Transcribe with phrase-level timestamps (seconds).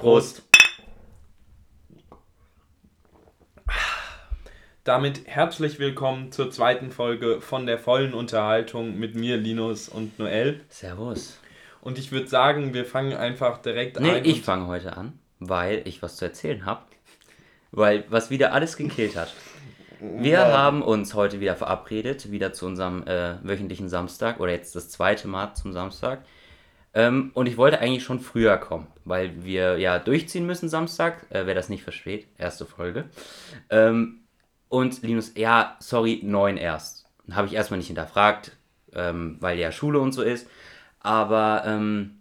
[0.00, 0.42] Prost.
[4.84, 10.62] Damit herzlich willkommen zur zweiten Folge von der vollen Unterhaltung mit mir, Linus und Noel.
[10.70, 11.38] Servus.
[11.82, 14.24] Und ich würde sagen, wir fangen einfach direkt Nee, an.
[14.24, 16.80] ich fange heute an, weil ich was zu erzählen habe.
[17.70, 19.34] Weil was wieder alles gekillt hat.
[20.00, 24.88] Wir haben uns heute wieder verabredet, wieder zu unserem äh, wöchentlichen Samstag oder jetzt das
[24.88, 26.24] zweite Mal zum Samstag.
[26.92, 31.26] Ähm, und ich wollte eigentlich schon früher kommen, weil wir ja durchziehen müssen Samstag.
[31.30, 33.08] Äh, wer das nicht versteht, erste Folge.
[33.70, 34.20] Ähm,
[34.68, 37.06] und Linus, ja, sorry, neun erst.
[37.30, 38.56] Habe ich erstmal nicht hinterfragt,
[38.92, 40.48] ähm, weil ja Schule und so ist.
[41.00, 42.20] Aber ähm,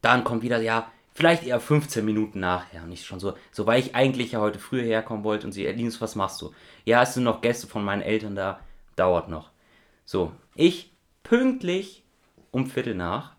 [0.00, 2.84] dann kommt wieder, ja, vielleicht eher 15 Minuten nachher.
[2.84, 5.66] Und ich schon so, so weil ich eigentlich ja heute früher herkommen wollte und sie,
[5.66, 6.52] "Äh, Linus, was machst du?
[6.84, 8.60] Ja, es sind noch Gäste von meinen Eltern da,
[8.96, 9.50] dauert noch.
[10.04, 12.04] So, ich pünktlich
[12.50, 13.34] um Viertel nach,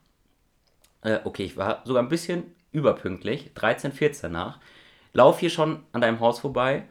[1.03, 4.59] äh, okay, ich war sogar ein bisschen überpünktlich, 13, 14 nach,
[5.13, 6.83] lauf hier schon an deinem Haus vorbei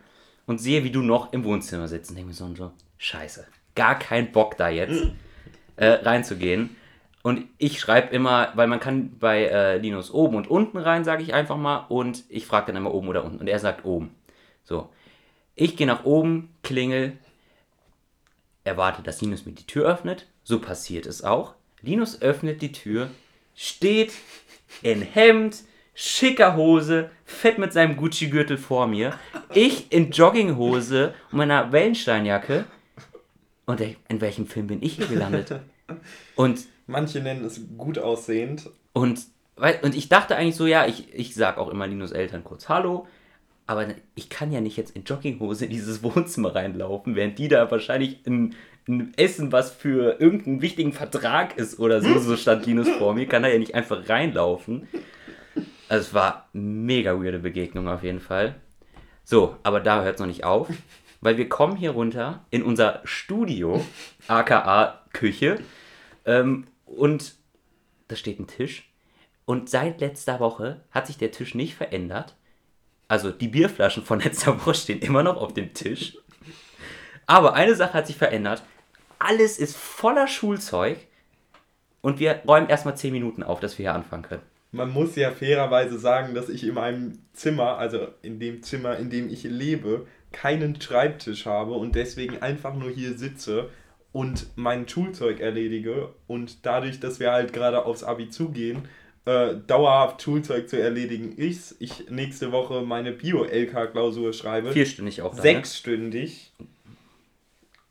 [0.46, 3.46] und sehe, wie du noch im Wohnzimmer sitzt und denke mir so, und so, scheiße,
[3.74, 5.12] gar kein Bock da jetzt
[5.76, 6.76] äh, reinzugehen.
[7.22, 11.22] Und ich schreibe immer, weil man kann bei äh, Linus oben und unten rein, sage
[11.22, 11.86] ich einfach mal.
[11.88, 13.38] Und ich frage dann immer oben oder unten.
[13.38, 14.14] Und er sagt oben.
[14.64, 14.88] So.
[15.54, 17.18] Ich gehe nach oben, klingel,
[18.64, 20.26] erwarte, dass Linus mir die Tür öffnet.
[20.44, 21.54] So passiert es auch.
[21.82, 23.10] Linus öffnet die Tür,
[23.58, 24.12] steht
[24.82, 29.18] in Hemd, schicker Hose, fett mit seinem Gucci-Gürtel vor mir.
[29.52, 32.66] Ich in Jogginghose und meiner Wellensteinjacke.
[33.66, 35.60] Und in welchem Film bin ich hier gelandet?
[36.36, 38.70] Und Manche nennen es gut aussehend.
[38.92, 39.26] und,
[39.82, 43.08] und ich dachte eigentlich so, ja, ich, ich sag auch immer Linus Eltern kurz Hallo,
[43.68, 47.70] aber ich kann ja nicht jetzt in Jogginghose in dieses Wohnzimmer reinlaufen, während die da
[47.70, 48.54] wahrscheinlich ein,
[48.88, 53.26] ein Essen, was für irgendeinen wichtigen Vertrag ist oder so, so stand Linus vor mir,
[53.26, 54.88] kann da ja nicht einfach reinlaufen.
[55.88, 58.56] Also es war mega weirde Begegnung auf jeden Fall.
[59.22, 60.70] So, aber da hört es noch nicht auf,
[61.20, 63.84] weil wir kommen hier runter in unser Studio,
[64.28, 65.58] aka Küche,
[66.24, 67.34] ähm, und
[68.08, 68.90] da steht ein Tisch.
[69.44, 72.34] Und seit letzter Woche hat sich der Tisch nicht verändert.
[73.08, 76.16] Also die Bierflaschen von letzter Woche stehen immer noch auf dem Tisch.
[77.26, 78.62] Aber eine Sache hat sich verändert.
[79.18, 80.98] Alles ist voller Schulzeug.
[82.00, 84.42] Und wir räumen erstmal 10 Minuten auf, dass wir hier anfangen können.
[84.70, 89.10] Man muss ja fairerweise sagen, dass ich in meinem Zimmer, also in dem Zimmer, in
[89.10, 93.70] dem ich lebe, keinen Schreibtisch habe und deswegen einfach nur hier sitze
[94.12, 96.14] und mein Schulzeug erledige.
[96.26, 98.88] Und dadurch, dass wir halt gerade aufs Abi zugehen,
[99.28, 104.72] äh, dauerhaft Schulzeug zu erledigen ist, ich nächste Woche meine Bio-LK-Klausur schreibe.
[104.72, 105.30] Vierstündig auch.
[105.30, 105.42] dann, ne?
[105.42, 106.52] sechsstündig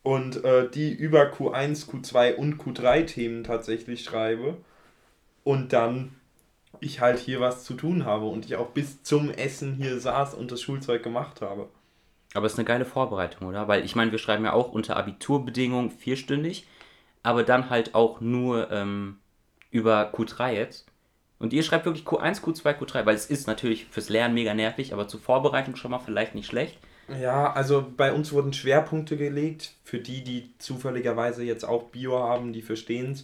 [0.02, 4.56] und äh, die über Q1, Q2 und Q3 Themen tatsächlich schreibe
[5.44, 6.14] und dann
[6.80, 10.34] ich halt hier was zu tun habe und ich auch bis zum Essen hier saß
[10.34, 11.68] und das Schulzeug gemacht habe.
[12.34, 13.68] Aber es ist eine geile Vorbereitung, oder?
[13.68, 16.66] Weil ich meine, wir schreiben ja auch unter Abiturbedingungen vierstündig,
[17.22, 19.18] aber dann halt auch nur ähm,
[19.70, 20.87] über Q3 jetzt.
[21.38, 24.92] Und ihr schreibt wirklich Q1, Q2, Q3, weil es ist natürlich fürs Lernen mega nervig,
[24.92, 26.78] aber zur Vorbereitung schon mal vielleicht nicht schlecht.
[27.08, 29.74] Ja, also bei uns wurden Schwerpunkte gelegt.
[29.84, 33.22] Für die, die zufälligerweise jetzt auch Bio haben, die verstehen es.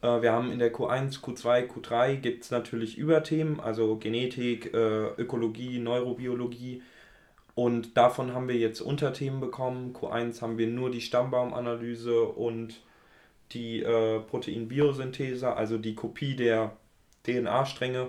[0.00, 5.08] Äh, wir haben in der Q1, Q2, Q3 gibt es natürlich Überthemen, also Genetik, äh,
[5.18, 6.82] Ökologie, Neurobiologie.
[7.54, 9.94] Und davon haben wir jetzt Unterthemen bekommen.
[9.94, 12.80] Q1 haben wir nur die Stammbaumanalyse und
[13.52, 16.76] die äh, Proteinbiosynthese, also die Kopie der
[17.26, 18.08] DNA-Stränge.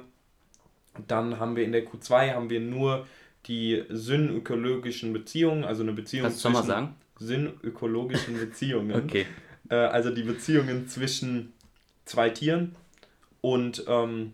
[1.08, 3.08] Dann haben wir in der Q2 haben wir nur
[3.46, 6.96] die synökologischen Beziehungen, also eine Beziehung Kannst mal sagen?
[7.20, 9.04] synökologischen Beziehungen.
[9.06, 9.26] Okay.
[9.70, 11.54] Äh, also die Beziehungen zwischen
[12.06, 12.76] zwei Tieren
[13.42, 14.34] und ähm,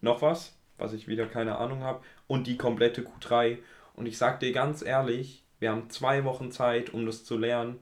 [0.00, 3.58] noch was, was ich wieder keine Ahnung habe, und die komplette Q3.
[3.94, 7.80] Und ich sag dir ganz ehrlich, wir haben zwei Wochen Zeit, um das zu lernen.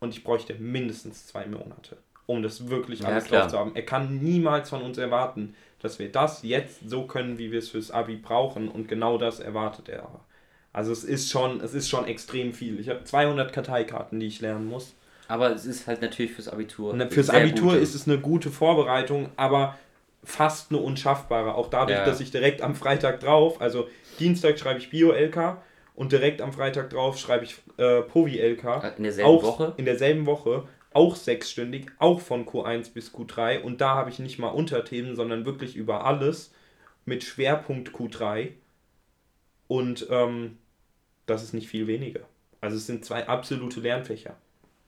[0.00, 1.96] Und ich bräuchte mindestens zwei Monate,
[2.32, 3.42] um das wirklich Ja, alles klar.
[3.42, 3.72] drauf zu haben.
[3.74, 7.68] Er kann niemals von uns erwarten, dass wir das jetzt so können, wie wir es
[7.70, 8.68] fürs Abi brauchen.
[8.68, 10.20] Und genau das erwartet er aber.
[10.72, 12.80] Also es ist schon, es ist schon extrem viel.
[12.80, 14.94] Ich habe 200 Karteikarten, die ich lernen muss.
[15.28, 16.94] Aber es ist halt natürlich fürs Abitur.
[16.94, 17.78] Ne, Fürs Abitur gute.
[17.82, 19.76] ist es eine gute Vorbereitung, aber
[20.24, 21.54] fast eine unschaffbare.
[21.54, 22.04] Auch dadurch, Ja.
[22.04, 23.88] dass ich direkt am Freitag drauf, also
[24.18, 25.58] Dienstag schreibe ich Bio-LK
[25.94, 28.94] und direkt am Freitag drauf schreibe ich äh, Povi-LK.
[28.98, 29.74] In derselben auch Woche?
[29.76, 30.64] In derselben Woche,
[30.94, 33.60] auch sechsstündig, auch von Q1 bis Q3.
[33.60, 36.52] Und da habe ich nicht mal Unterthemen, sondern wirklich über alles
[37.04, 38.52] mit Schwerpunkt Q3.
[39.68, 40.58] Und ähm,
[41.26, 42.20] das ist nicht viel weniger.
[42.60, 44.36] Also es sind zwei absolute Lernfächer.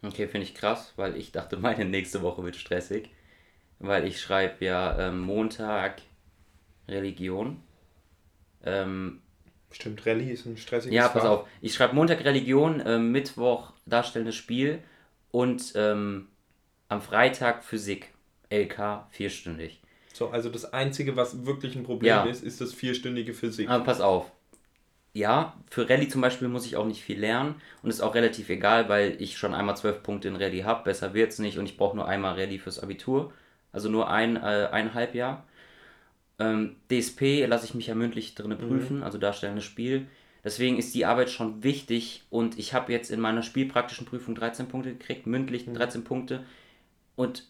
[0.02, 3.10] Okay, finde ich krass, weil ich dachte, meine nächste Woche wird stressig.
[3.78, 6.02] Weil ich schreibe ja ähm, Montag
[6.88, 7.62] Religion
[8.64, 9.20] Ähm,
[9.72, 11.30] Stimmt, Rallye ist ein stressiges Ja, pass Fach.
[11.30, 11.48] auf.
[11.60, 14.80] Ich schreibe Montag Religion, äh, Mittwoch darstellendes Spiel
[15.34, 16.28] und ähm,
[16.88, 18.12] am Freitag Physik.
[18.50, 19.82] LK vierstündig.
[20.12, 22.22] So, also das Einzige, was wirklich ein Problem ja.
[22.22, 23.68] ist, ist das vierstündige Physik.
[23.68, 24.30] Aber pass auf.
[25.12, 28.48] Ja, für Rallye zum Beispiel muss ich auch nicht viel lernen und ist auch relativ
[28.48, 30.84] egal, weil ich schon einmal zwölf Punkte in Rallye habe.
[30.84, 33.32] Besser wird es nicht und ich brauche nur einmal Rallye fürs Abitur.
[33.72, 35.48] Also nur ein, äh, eineinhalb Jahr.
[36.38, 38.68] Ähm, DSP lasse ich mich ja mündlich drin mhm.
[38.68, 39.02] prüfen, mhm.
[39.02, 40.06] also darstellendes Spiel.
[40.44, 44.68] Deswegen ist die Arbeit schon wichtig und ich habe jetzt in meiner spielpraktischen Prüfung 13
[44.68, 46.04] Punkte gekriegt, mündlich 13 mhm.
[46.04, 46.44] Punkte.
[47.16, 47.48] Und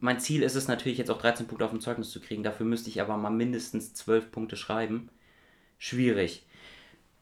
[0.00, 2.42] mein Ziel ist es natürlich jetzt auch 13 Punkte auf dem Zeugnis zu kriegen.
[2.42, 5.08] Dafür müsste ich aber mal mindestens 12 Punkte schreiben.
[5.78, 6.44] Schwierig.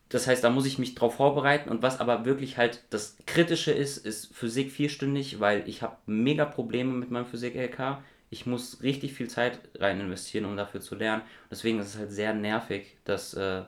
[0.08, 1.69] Das heißt, da muss ich mich drauf vorbereiten.
[1.69, 6.46] Und was aber wirklich halt das Kritische ist, ist Physik vierstündig, weil ich habe mega
[6.46, 8.02] Probleme mit meinem Physik-LK.
[8.31, 11.22] Ich muss richtig viel Zeit rein investieren, um dafür zu lernen.
[11.50, 13.62] Deswegen ist es halt sehr nervig, dass äh,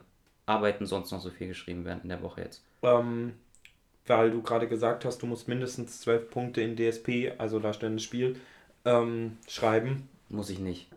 [0.52, 2.62] Arbeiten sonst noch so viel geschrieben werden in der Woche jetzt.
[2.82, 3.34] Ähm,
[4.06, 8.36] weil du gerade gesagt hast, du musst mindestens 12 Punkte in DSP, also darstellendes Spiel,
[8.84, 10.08] ähm, schreiben.
[10.28, 10.88] Muss ich nicht.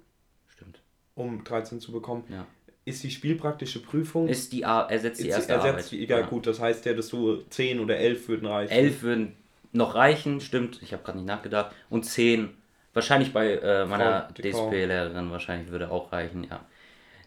[0.49, 0.79] Stimmt.
[1.13, 2.23] Um 13 zu bekommen.
[2.29, 2.45] Ja.
[2.85, 4.27] Ist die spielpraktische Prüfung.
[4.27, 5.91] Ist die ersetzt die erste ersetzt Arbeit.
[5.91, 6.27] Die, egal, ja.
[6.27, 8.71] gut, das heißt ja, dass du 10 oder 11 würden reichen.
[8.71, 9.35] 11 würden
[9.71, 10.81] noch reichen, stimmt.
[10.81, 11.75] Ich habe gerade nicht nachgedacht.
[11.89, 12.49] Und 10,
[12.93, 16.65] wahrscheinlich bei äh, meiner DSP-Lehrerin, wahrscheinlich würde auch reichen, ja.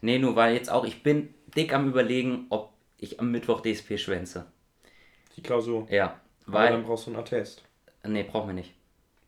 [0.01, 3.99] Nee, nur weil jetzt auch, ich bin dick am überlegen, ob ich am Mittwoch DSP
[3.99, 4.47] schwänze.
[5.37, 5.87] Die Klausur?
[5.91, 6.21] Ja.
[6.47, 7.63] Weil, Aber dann brauchst du einen Attest.
[8.05, 8.75] Nee, brauchen wir nicht.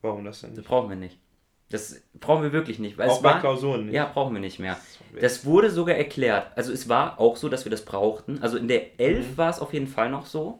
[0.02, 0.58] Warum das denn nicht?
[0.58, 1.18] Das brauchen wir nicht.
[1.70, 2.98] Das brauchen wir wirklich nicht.
[2.98, 3.94] Weil auch bei war, Klausuren nicht?
[3.94, 4.76] Ja, brauchen wir nicht mehr.
[5.20, 6.48] Das wurde sogar erklärt.
[6.56, 8.42] Also es war auch so, dass wir das brauchten.
[8.42, 9.36] Also in der 11 mhm.
[9.38, 10.58] war es auf jeden Fall noch so.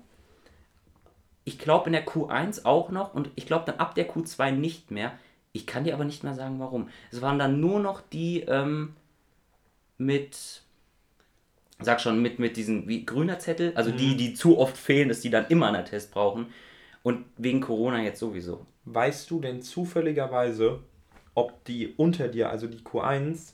[1.44, 4.92] Ich glaube in der Q1 auch noch und ich glaube dann ab der Q2 nicht
[4.92, 5.12] mehr.
[5.52, 6.88] Ich kann dir aber nicht mehr sagen, warum.
[7.10, 8.94] Es waren dann nur noch die ähm,
[10.00, 10.62] mit,
[11.78, 13.96] sag schon, mit, mit diesen wie grüner Zettel, also mhm.
[13.98, 16.46] die, die zu oft fehlen, dass die dann immer einen Test brauchen.
[17.02, 18.66] Und wegen Corona jetzt sowieso.
[18.84, 20.80] Weißt du denn zufälligerweise,
[21.34, 23.52] ob die unter dir, also die Q1,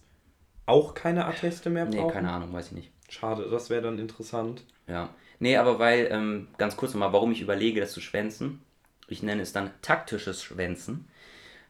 [0.66, 2.06] auch keine Atteste mehr brauchen?
[2.06, 2.90] Nee, keine Ahnung, weiß ich nicht.
[3.08, 4.64] Schade, das wäre dann interessant.
[4.88, 5.10] Ja.
[5.38, 8.62] Nee, aber weil, ähm, ganz kurz nochmal, warum ich überlege, das zu schwänzen.
[9.06, 11.06] Ich nenne es dann taktisches Schwänzen.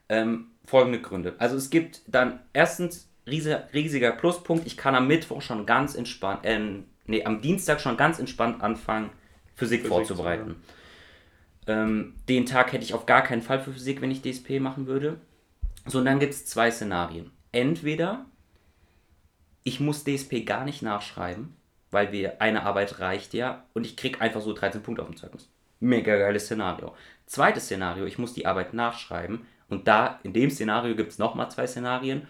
[0.09, 1.35] Ähm, folgende Gründe.
[1.39, 4.67] Also es gibt dann erstens riesiger, riesiger Pluspunkt.
[4.67, 6.61] Ich kann am Mittwoch schon ganz entspannt, äh,
[7.07, 9.11] nee, am Dienstag schon ganz entspannt anfangen,
[9.55, 10.57] Physik, Physik vorzubereiten.
[11.67, 14.87] Ähm, den Tag hätte ich auf gar keinen Fall für Physik, wenn ich DSP machen
[14.87, 15.19] würde.
[15.87, 17.31] So, und dann gibt es zwei Szenarien.
[17.53, 18.27] Entweder
[19.65, 21.57] ich muss DSP gar nicht nachschreiben,
[21.91, 25.17] weil wir eine Arbeit reicht ja und ich kriege einfach so 13 Punkte auf dem
[25.17, 25.51] Zeugnis.
[25.81, 26.95] Mega geiles Szenario.
[27.27, 31.51] Zweites Szenario, ich muss die Arbeit nachschreiben und da in dem Szenario gibt es nochmal
[31.51, 32.29] zwei Szenarien,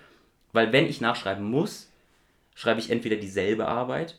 [0.56, 1.92] weil wenn ich nachschreiben muss,
[2.56, 4.18] schreibe ich entweder dieselbe Arbeit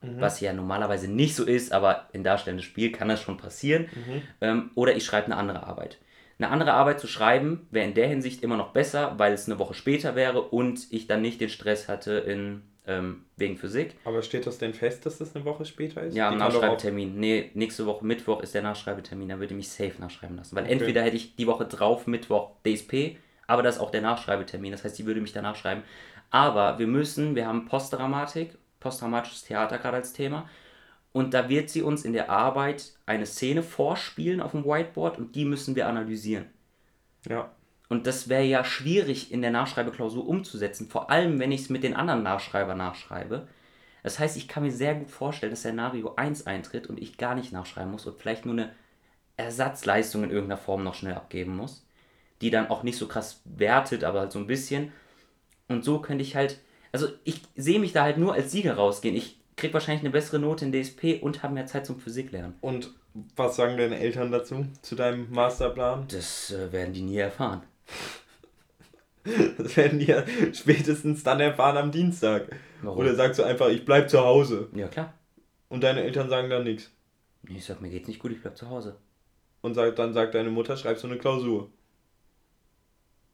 [0.00, 0.20] Mhm.
[0.20, 3.88] Was ja normalerweise nicht so ist, aber in darstellendes Spiel kann das schon passieren.
[3.94, 4.22] Mhm.
[4.40, 5.98] Ähm, oder ich schreibe eine andere Arbeit.
[6.38, 9.58] Eine andere Arbeit zu schreiben wäre in der Hinsicht immer noch besser, weil es eine
[9.58, 13.96] Woche später wäre und ich dann nicht den Stress hatte in, ähm, wegen Physik.
[14.04, 16.14] Aber steht das denn fest, dass das eine Woche später ist?
[16.14, 17.18] Ja, am Nachschreibetermin.
[17.18, 20.54] Nee, nächste Woche Mittwoch ist der Nachschreibetermin, da würde ich mich safe nachschreiben lassen.
[20.54, 20.74] Weil okay.
[20.74, 23.16] entweder hätte ich die Woche drauf Mittwoch DSP,
[23.48, 25.82] aber das ist auch der Nachschreibetermin, das heißt, die würde mich danach schreiben.
[26.30, 30.48] Aber wir müssen, wir haben Postdramatik posttraumatisches Theater gerade als Thema.
[31.12, 35.34] Und da wird sie uns in der Arbeit eine Szene vorspielen auf dem Whiteboard und
[35.34, 36.46] die müssen wir analysieren.
[37.28, 37.50] Ja.
[37.88, 41.82] Und das wäre ja schwierig in der Nachschreibeklausur umzusetzen, vor allem wenn ich es mit
[41.82, 43.48] den anderen Nachschreibern nachschreibe.
[44.02, 47.34] Das heißt, ich kann mir sehr gut vorstellen, dass Szenario 1 eintritt und ich gar
[47.34, 48.72] nicht nachschreiben muss und vielleicht nur eine
[49.36, 51.86] Ersatzleistung in irgendeiner Form noch schnell abgeben muss,
[52.40, 54.92] die dann auch nicht so krass wertet, aber halt so ein bisschen.
[55.68, 56.60] Und so könnte ich halt
[56.92, 59.14] also ich sehe mich da halt nur als Sieger rausgehen.
[59.14, 62.54] Ich kriege wahrscheinlich eine bessere Note in DSP und habe mehr Zeit zum Physiklernen.
[62.60, 62.90] Und
[63.36, 66.06] was sagen deine Eltern dazu, zu deinem Masterplan?
[66.08, 67.62] Das äh, werden die nie erfahren.
[69.58, 72.48] das werden die ja spätestens dann erfahren am Dienstag.
[72.82, 72.98] Warum?
[72.98, 74.68] Oder sagst du einfach, ich bleib zu Hause?
[74.74, 75.14] Ja, klar.
[75.68, 76.90] Und deine Eltern sagen dann nichts?
[77.48, 78.96] Ich sag, mir geht's nicht gut, ich bleib zu Hause.
[79.60, 81.70] Und sag, dann sagt deine Mutter, schreibst du eine Klausur.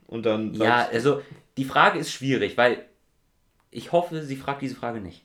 [0.06, 0.54] Und dann.
[0.54, 1.22] Ja, also
[1.56, 2.84] die Frage ist schwierig, weil
[3.70, 5.24] ich hoffe, sie fragt diese Frage nicht.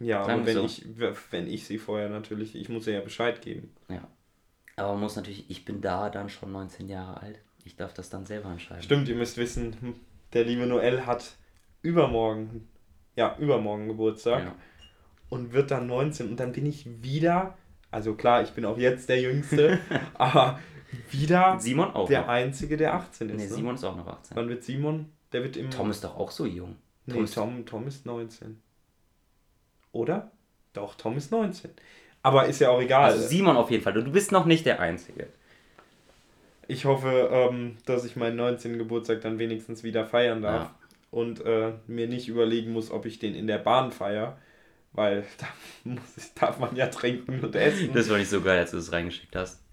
[0.00, 0.64] Ja, Sagen aber wenn, so.
[0.64, 0.84] ich,
[1.30, 3.72] wenn ich sie vorher natürlich, ich muss ihr ja Bescheid geben.
[3.88, 4.06] Ja.
[4.76, 7.38] Aber man muss natürlich, ich bin da dann schon 19 Jahre alt.
[7.64, 8.82] Ich darf das dann selber entscheiden.
[8.82, 9.94] Stimmt, ihr müsst wissen,
[10.32, 11.36] der liebe Noel hat
[11.80, 12.68] übermorgen,
[13.16, 14.54] ja, übermorgen Geburtstag ja.
[15.30, 17.56] und wird dann 19 und dann bin ich wieder,
[17.90, 19.78] also klar, ich bin auch jetzt der Jüngste,
[20.14, 20.58] aber
[21.10, 22.28] wieder Simon auch der noch.
[22.28, 23.36] Einzige, der 18 ist.
[23.36, 23.48] Nee, ne?
[23.48, 24.36] Simon ist auch noch 18.
[24.36, 25.10] Wann wird Simon?
[25.32, 25.70] Der wird im.
[25.70, 26.76] Tom ist doch auch so jung.
[27.06, 28.60] Nee, Tom, Tom ist 19.
[29.92, 30.30] Oder?
[30.72, 31.70] Doch, Tom ist 19.
[32.22, 33.12] Aber ist ja auch egal.
[33.12, 33.92] Also Simon auf jeden Fall.
[33.92, 35.28] Du bist noch nicht der Einzige.
[36.66, 38.78] Ich hoffe, ähm, dass ich meinen 19.
[38.78, 40.62] Geburtstag dann wenigstens wieder feiern darf.
[40.62, 40.74] Ja.
[41.10, 44.38] Und äh, mir nicht überlegen muss, ob ich den in der Bahn feiere.
[44.92, 45.46] Weil da
[45.84, 47.92] muss, darf man ja trinken und essen.
[47.92, 49.63] Das war nicht so geil, als du es reingeschickt hast.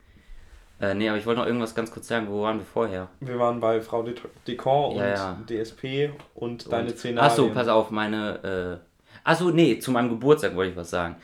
[0.81, 2.27] Äh, nee, aber ich wollte noch irgendwas ganz kurz sagen.
[2.27, 3.07] Wo waren wir vorher?
[3.19, 4.03] Wir waren bei Frau
[4.47, 5.63] Decor ja, und ja.
[5.63, 7.31] DSP und, und deine Szenarien.
[7.31, 8.81] Achso, pass auf, meine.
[8.83, 8.87] Äh...
[9.23, 11.17] Achso, nee, zu meinem Geburtstag wollte ich was sagen.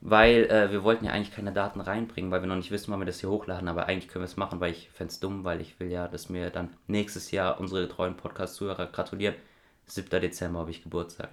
[0.00, 3.00] Weil äh, wir wollten ja eigentlich keine Daten reinbringen, weil wir noch nicht wissen, wann
[3.00, 3.68] wir das hier hochladen.
[3.68, 6.06] Aber eigentlich können wir es machen, weil ich fände es dumm, weil ich will ja,
[6.06, 9.34] dass mir dann nächstes Jahr unsere treuen Podcast-Zuhörer gratulieren.
[9.86, 10.20] 7.
[10.20, 11.30] Dezember habe ich Geburtstag.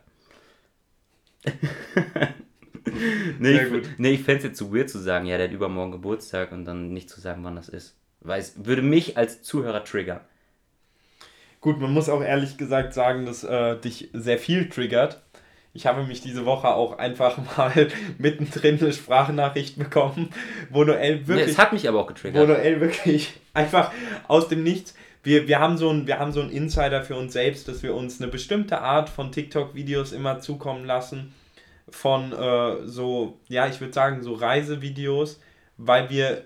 [3.40, 5.92] nee, ich, nee, ich fände es jetzt zu weird zu sagen, ja, der hat übermorgen
[5.92, 7.96] Geburtstag und dann nicht zu sagen, wann das ist.
[8.22, 10.22] Weil es würde mich als Zuhörer triggern.
[11.62, 15.22] Gut, man muss auch ehrlich gesagt sagen, dass äh, dich sehr viel triggert.
[15.74, 20.30] Ich habe mich diese Woche auch einfach mal mittendrin eine Sprachnachricht bekommen,
[20.70, 21.48] wo Noel wirklich.
[21.48, 22.42] Nee, es hat mich aber auch getriggert.
[22.42, 23.92] Wo Noel wirklich einfach
[24.28, 24.96] aus dem Nichts.
[25.22, 27.94] Wir, wir, haben so ein, wir haben so einen Insider für uns selbst, dass wir
[27.94, 31.34] uns eine bestimmte Art von TikTok-Videos immer zukommen lassen
[31.92, 35.40] von äh, so, ja, ich würde sagen, so Reisevideos,
[35.78, 36.44] weil wir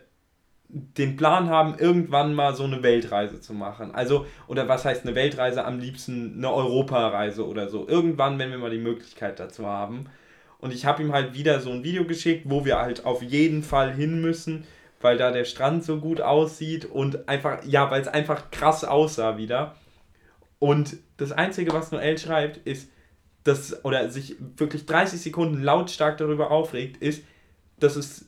[0.74, 3.94] den Plan haben, irgendwann mal so eine Weltreise zu machen.
[3.94, 5.66] Also, oder was heißt eine Weltreise?
[5.66, 7.88] Am liebsten eine Europareise oder so.
[7.88, 10.06] Irgendwann, wenn wir mal die Möglichkeit dazu haben.
[10.60, 13.62] Und ich habe ihm halt wieder so ein Video geschickt, wo wir halt auf jeden
[13.62, 14.66] Fall hin müssen,
[15.02, 19.38] weil da der Strand so gut aussieht und einfach, ja, weil es einfach krass aussah
[19.38, 19.76] wieder.
[20.58, 22.90] Und das Einzige, was Noel schreibt, ist,
[23.44, 27.24] das, oder sich wirklich 30 Sekunden lautstark darüber aufregt, ist,
[27.80, 28.26] dass es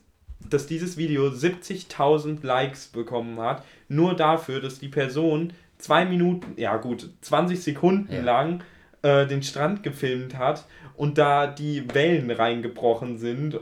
[0.49, 6.77] dass dieses Video 70.000 Likes bekommen hat, nur dafür, dass die Person zwei Minuten, ja
[6.77, 8.21] gut, 20 Sekunden ja.
[8.21, 8.63] lang
[9.01, 13.59] äh, den Strand gefilmt hat und da die Wellen reingebrochen sind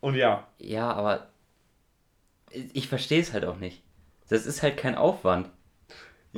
[0.00, 0.46] und ja.
[0.58, 1.28] Ja, aber
[2.50, 3.82] ich verstehe es halt auch nicht.
[4.28, 5.48] Das ist halt kein Aufwand.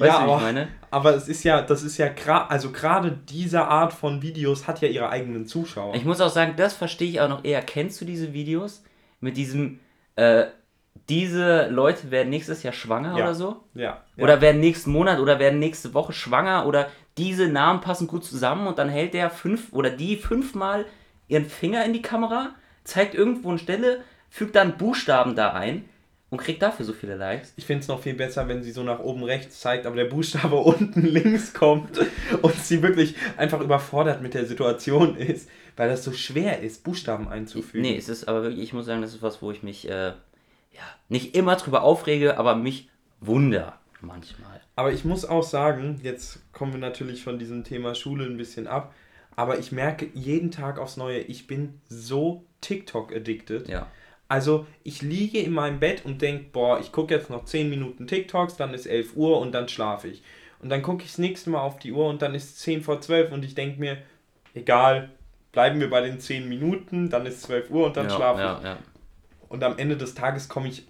[0.00, 0.68] Weißt ja, du, aber, ich meine?
[0.90, 4.80] aber es ist ja, das ist ja gerade, also gerade diese Art von Videos hat
[4.80, 5.94] ja ihre eigenen Zuschauer.
[5.94, 7.62] Ich muss auch sagen, das verstehe ich auch noch eher.
[7.62, 8.84] Kennst du diese Videos
[9.20, 9.80] mit diesem,
[10.16, 10.46] äh,
[11.08, 13.24] diese Leute werden nächstes Jahr schwanger ja.
[13.24, 13.64] oder so?
[13.74, 14.02] Ja.
[14.16, 14.40] Oder ja.
[14.40, 18.78] werden nächsten Monat oder werden nächste Woche schwanger oder diese Namen passen gut zusammen und
[18.78, 20.86] dann hält der fünf oder die fünfmal
[21.26, 25.84] ihren Finger in die Kamera, zeigt irgendwo eine Stelle, fügt dann Buchstaben da ein
[26.30, 27.54] und kriegt dafür so viele Likes.
[27.56, 30.04] Ich finde es noch viel besser, wenn sie so nach oben rechts zeigt, aber der
[30.04, 31.98] Buchstabe unten links kommt
[32.42, 37.28] und sie wirklich einfach überfordert mit der Situation ist, weil das so schwer ist, Buchstaben
[37.28, 37.82] einzufügen.
[37.82, 40.08] Nee, es ist aber wirklich, ich muss sagen, das ist was, wo ich mich äh,
[40.08, 40.14] ja,
[41.08, 44.60] nicht immer drüber aufrege, aber mich wunder manchmal.
[44.76, 48.66] Aber ich muss auch sagen, jetzt kommen wir natürlich von diesem Thema Schule ein bisschen
[48.66, 48.94] ab,
[49.34, 53.68] aber ich merke jeden Tag aufs Neue, ich bin so TikTok-addicted.
[53.68, 53.86] Ja
[54.28, 58.06] also ich liege in meinem Bett und denke, boah, ich gucke jetzt noch 10 Minuten
[58.06, 60.22] TikToks, dann ist 11 Uhr und dann schlafe ich.
[60.60, 63.00] Und dann gucke ich das nächste Mal auf die Uhr und dann ist 10 vor
[63.00, 63.98] 12 und ich denke mir,
[64.54, 65.10] egal,
[65.52, 68.58] bleiben wir bei den 10 Minuten, dann ist 12 Uhr und dann ja, schlafe ja,
[68.58, 68.64] ich.
[68.64, 68.78] Ja.
[69.48, 70.86] Und am Ende des Tages komme ich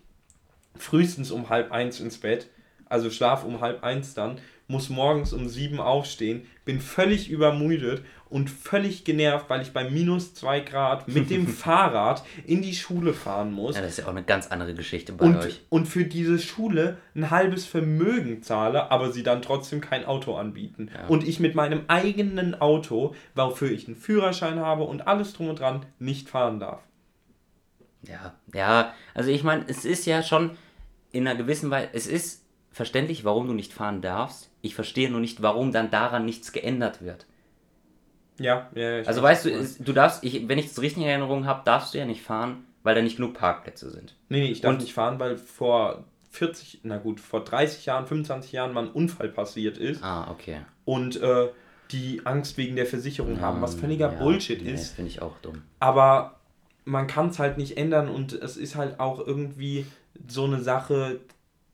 [0.77, 2.49] frühestens um halb eins ins Bett,
[2.87, 8.51] also schlaf um halb eins dann, muss morgens um sieben aufstehen, bin völlig übermüdet und
[8.51, 13.53] völlig genervt, weil ich bei minus 2 Grad mit dem Fahrrad in die Schule fahren
[13.53, 13.77] muss.
[13.77, 15.61] Ja, das ist ja auch eine ganz andere Geschichte bei und, euch.
[15.69, 20.91] Und für diese Schule ein halbes Vermögen zahle, aber sie dann trotzdem kein Auto anbieten.
[20.95, 21.07] Ja.
[21.07, 25.61] Und ich mit meinem eigenen Auto, wofür ich einen Führerschein habe und alles drum und
[25.61, 26.83] dran, nicht fahren darf.
[28.03, 30.57] Ja, ja, also ich meine, es ist ja schon
[31.11, 34.51] in einer gewissen Weise, es ist verständlich, warum du nicht fahren darfst.
[34.61, 37.27] Ich verstehe nur nicht, warum dann daran nichts geändert wird.
[38.39, 39.03] Ja, ja.
[39.03, 41.99] Also weißt du, du darfst, ich, wenn ich das richtig in Erinnerung habe, darfst du
[41.99, 44.15] ja nicht fahren, weil da nicht genug Parkplätze sind.
[44.29, 48.07] Nee, nee, ich darf Und, nicht fahren, weil vor 40, na gut, vor 30 Jahren,
[48.07, 50.03] 25 Jahren mal ein Unfall passiert ist.
[50.03, 50.61] Ah, okay.
[50.85, 51.49] Und äh,
[51.91, 54.95] die Angst wegen der Versicherung ja, haben, was völliger ja, Bullshit nee, ist.
[54.95, 55.63] finde ich auch dumm.
[55.81, 56.37] Aber
[56.85, 59.87] man kann es halt nicht ändern und es ist halt auch irgendwie
[60.27, 61.21] so eine Sache,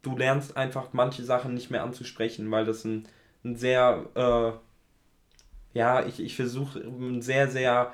[0.02, 3.06] du lernst einfach manche Sachen nicht mehr anzusprechen, weil das ein,
[3.44, 4.52] ein sehr äh,
[5.74, 7.92] ja, ich, ich versuche ein sehr, sehr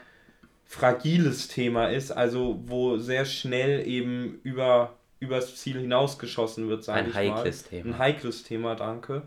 [0.65, 7.15] fragiles Thema ist, also wo sehr schnell eben über übers Ziel hinausgeschossen wird, sage ich
[7.15, 7.21] mal.
[7.21, 7.91] Ein heikles Thema.
[7.91, 9.23] Ein heikles Thema, danke.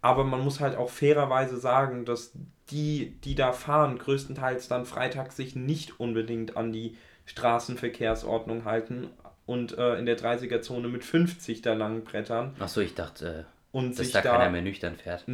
[0.00, 2.32] Aber man muss halt auch fairerweise sagen, dass
[2.70, 9.10] die, die da fahren, größtenteils dann freitags sich nicht unbedingt an die Straßenverkehrsordnung halten
[9.44, 12.56] und äh, in der 30er-Zone mit 50 da lang brettern.
[12.58, 15.24] Achso, ich dachte, und dass da, da keiner mehr nüchtern fährt.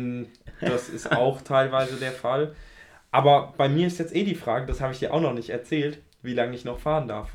[0.60, 2.54] Das ist auch teilweise der Fall.
[3.10, 5.50] Aber bei mir ist jetzt eh die Frage, das habe ich dir auch noch nicht
[5.50, 7.30] erzählt, wie lange ich noch fahren darf.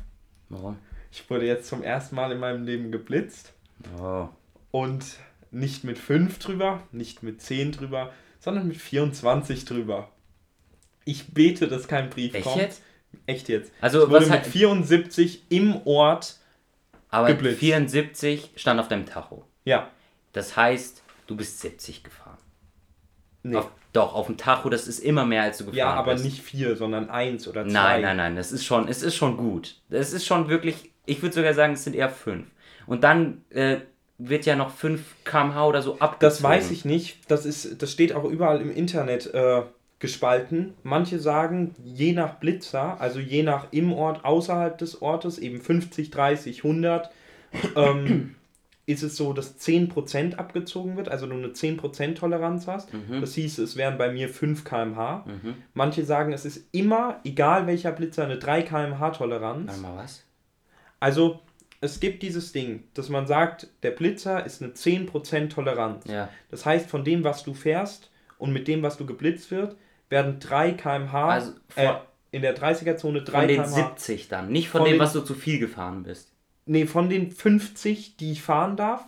[0.48, 0.78] Warum?
[1.10, 3.52] Ich wurde jetzt zum ersten Mal in meinem Leben geblitzt.
[4.00, 4.28] Oh.
[4.70, 5.04] Und
[5.50, 10.10] nicht mit 5 drüber, nicht mit 10 drüber, sondern mit 24 drüber.
[11.04, 12.56] Ich bete, dass kein Brief Echt kommt.
[12.62, 12.82] jetzt?
[13.26, 13.72] Echt jetzt.
[13.80, 16.38] Also, ich wurde was mit hat- 74 im Ort.
[17.10, 17.60] Aber Geblitzt.
[17.60, 19.44] 74 stand auf deinem Tacho.
[19.64, 19.90] Ja.
[20.34, 22.36] Das heißt, du bist 70 gefahren.
[23.42, 23.56] Nee.
[23.56, 26.24] Auf, doch, auf dem Tacho, das ist immer mehr, als du gefahren ja, aber bist.
[26.24, 27.72] nicht 4, sondern 1 oder 2.
[27.72, 29.76] Nein, nein, nein, das ist schon, es ist schon gut.
[29.88, 32.46] Es ist schon wirklich, ich würde sogar sagen, es sind eher 5.
[32.86, 33.78] Und dann äh,
[34.18, 36.18] wird ja noch 5 km/h oder so abgezogen.
[36.20, 37.18] Das weiß ich nicht.
[37.30, 39.62] Das, ist, das steht auch überall im Internet äh,
[39.98, 40.74] gespalten.
[40.82, 46.10] Manche sagen, je nach Blitzer, also je nach im Ort, außerhalb des Ortes, eben 50,
[46.10, 47.10] 30, 100,
[47.76, 48.34] ähm,
[48.86, 52.90] ist es so, dass 10% abgezogen wird, also du eine 10% Toleranz hast.
[53.20, 55.24] Das hieß, es wären bei mir 5 km/h.
[55.26, 55.54] Mhm.
[55.72, 59.78] Manche sagen, es ist immer, egal welcher Blitzer, eine 3 km/h Toleranz.
[59.78, 60.24] Mal, was?
[61.00, 61.40] Also
[61.80, 66.04] es gibt dieses Ding, dass man sagt, der Blitzer ist eine 10% Toleranz.
[66.06, 66.28] Ja.
[66.50, 69.76] Das heißt, von dem, was du fährst und mit dem, was du geblitzt wird,
[70.08, 71.92] werden 3 km/h Also äh,
[72.30, 73.88] in der 30er-Zone 3 Von den km/h.
[73.96, 76.33] 70 dann, nicht von, Von dem, was du zu viel gefahren bist.
[76.66, 79.04] Nee, von den 50, die ich fahren darf,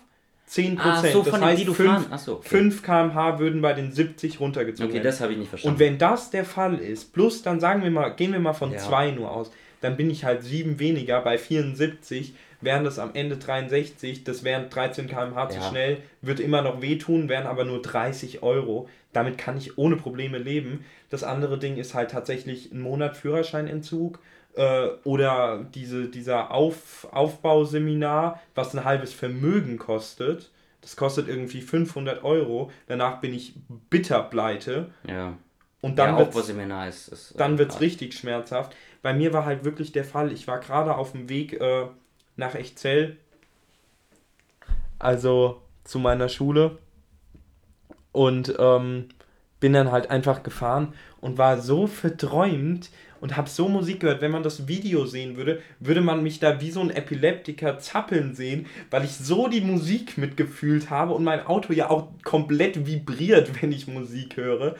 [0.48, 0.78] 10%.
[0.78, 2.06] Ach so, das heißt, die du 5, fahren.
[2.10, 2.48] Ach so, okay.
[2.48, 5.04] 5 km/h würden bei den 70 runtergezogen Okay, werden.
[5.04, 5.75] das habe ich nicht verstanden.
[5.75, 8.72] Und wenn das der Fall ist, plus dann sagen wir mal, gehen wir mal von
[8.72, 8.78] Ja.
[8.78, 13.36] 2 nur aus, dann bin ich halt 7 weniger, bei 74 wären das am Ende
[13.36, 15.68] 63, das wären 13 km/h zu Ja.
[15.68, 18.88] schnell, wird immer noch wehtun, wären aber nur 30 Euro.
[19.12, 20.84] Damit kann ich ohne Probleme leben.
[21.10, 24.18] Das andere Ding ist halt tatsächlich ein Monat Führerscheinentzug
[24.56, 30.50] äh, oder diese, dieser Auf, Aufbauseminar, was ein halbes Vermögen kostet.
[30.80, 32.70] Das kostet irgendwie 500 Euro.
[32.86, 33.54] Danach bin ich
[33.90, 34.90] bitter pleite.
[35.06, 35.36] ja.
[35.82, 36.48] Und Dann dann ja, wird's-
[36.88, 38.75] ist, ist dann wird es äh, richtig schmerzhaft.
[39.02, 41.86] Bei mir war halt wirklich der Fall, ich war gerade auf dem Weg äh,
[42.36, 43.19] nach Echzell,
[44.99, 46.78] also zu meiner Schule
[48.12, 49.08] und ähm,
[49.60, 52.90] bin dann halt einfach gefahren und war so verträumt
[53.26, 54.21] und habe so Musik gehört.
[54.21, 58.36] Wenn man das Video sehen würde, würde man mich da wie so ein Epileptiker zappeln
[58.36, 63.50] sehen, weil ich so die Musik mitgefühlt habe und mein Auto ja auch komplett vibriert,
[63.60, 64.76] wenn ich Musik höre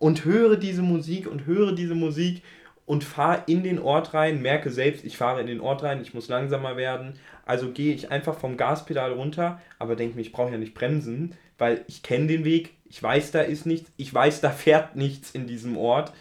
[0.00, 2.42] und höre diese Musik und höre diese Musik
[2.86, 6.12] und fahre in den Ort rein, merke selbst, ich fahre in den Ort rein, ich
[6.12, 7.14] muss langsamer werden.
[7.44, 11.36] Also gehe ich einfach vom Gaspedal runter, aber denke mir, ich brauche ja nicht bremsen,
[11.56, 15.30] weil ich kenne den Weg, ich weiß, da ist nichts, ich weiß, da fährt nichts
[15.30, 16.12] in diesem Ort.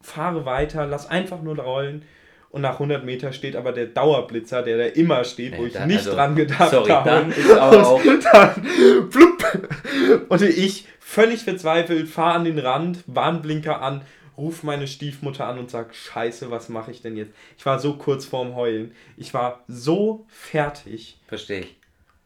[0.00, 2.04] Fahre weiter, lass einfach nur rollen.
[2.50, 5.74] Und nach 100 Meter steht aber der Dauerblitzer, der da immer steht, wo Nee, ich
[5.74, 7.10] da- nicht also, dran gedacht sorry, habe.
[7.10, 9.68] dann ist aber auch- Und dann, flupp,
[10.30, 14.00] und ich, völlig verzweifelt, fahre an den Rand, Warnblinker an,
[14.38, 17.32] ruf meine Stiefmutter an und sag, scheiße, was mache ich denn jetzt?
[17.58, 18.92] Ich war so kurz vorm Heulen.
[19.18, 21.76] Ich war so fertig Verstehe ich.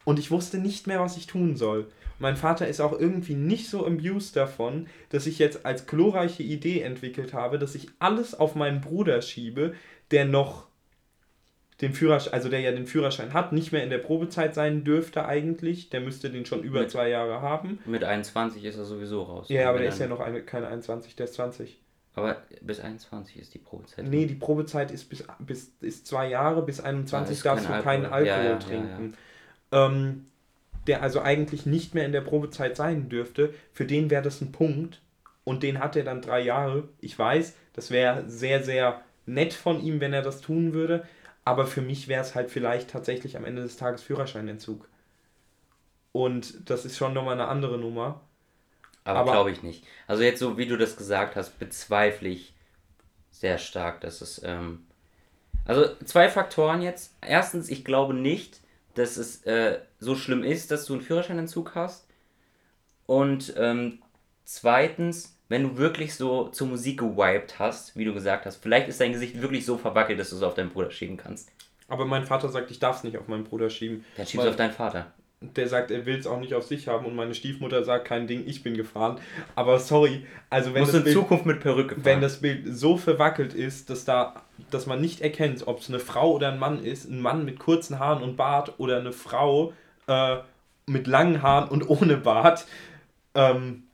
[0.04, 1.86] Und ich wusste nicht mehr, was ich tun soll.
[2.18, 6.80] Mein Vater ist auch irgendwie nicht so amused davon, dass ich jetzt als glorreiche Idee
[6.82, 9.74] entwickelt habe, dass ich alles auf meinen Bruder schiebe,
[10.10, 10.68] der noch
[11.80, 15.24] den Führerschein, also der ja den Führerschein hat, nicht mehr in der Probezeit sein dürfte
[15.26, 15.90] eigentlich.
[15.90, 17.80] Der müsste den schon über Mit- zwei Jahre haben.
[17.86, 19.48] Mit 21 ist er sowieso raus.
[19.48, 21.80] Ja, aber der ist ja noch eine, keine 21, der ist 20.
[22.14, 24.06] Aber bis 21 ist die Probezeit.
[24.06, 27.82] Nee, die Probezeit ist bis, bis ist zwei Jahre, bis 21 ist darfst kein du
[27.82, 28.30] keinen Alkohol.
[28.30, 29.14] Alkohol ja, ja, trinken.
[29.72, 30.26] Ähm,
[30.86, 34.52] der also eigentlich nicht mehr in der Probezeit sein dürfte, für den wäre das ein
[34.52, 35.00] Punkt.
[35.44, 36.88] Und den hat er dann drei Jahre.
[37.00, 41.06] Ich weiß, das wäre sehr, sehr nett von ihm, wenn er das tun würde.
[41.44, 44.88] Aber für mich wäre es halt vielleicht tatsächlich am Ende des Tages Führerscheinentzug.
[46.12, 48.20] Und das ist schon nochmal eine andere Nummer.
[49.04, 49.84] Aber, Aber- glaube ich nicht.
[50.06, 52.54] Also jetzt so, wie du das gesagt hast, bezweifle ich
[53.30, 54.40] sehr stark, dass es...
[54.44, 54.86] Ähm,
[55.64, 57.16] also zwei Faktoren jetzt.
[57.20, 58.60] Erstens, ich glaube nicht,
[58.94, 62.06] dass es äh, so schlimm ist, dass du einen Führerscheinentzug hast.
[63.06, 63.98] Und ähm,
[64.44, 69.00] zweitens, wenn du wirklich so zur Musik gewiped hast, wie du gesagt hast, vielleicht ist
[69.00, 71.50] dein Gesicht wirklich so verwackelt, dass du es auf deinen Bruder schieben kannst.
[71.88, 74.04] Aber mein Vater sagt, ich darf es nicht auf meinen Bruder schieben.
[74.16, 75.12] Dann schiebst Weil- du auf deinen Vater.
[75.42, 78.26] der sagt, er will es auch nicht auf sich haben und meine Stiefmutter sagt, kein
[78.28, 79.18] Ding, ich bin gefahren.
[79.56, 82.04] Aber sorry, also wenn Musst das, in Bild, Zukunft mit Perücke fahren.
[82.04, 85.98] wenn das Bild so verwackelt ist, dass da, dass man nicht erkennt, ob es eine
[85.98, 89.72] Frau oder ein Mann ist, ein Mann mit kurzen Haaren und Bart oder eine Frau
[90.06, 90.38] äh,
[90.86, 92.66] mit langen Haaren und ohne Bart,
[93.34, 93.84] ähm,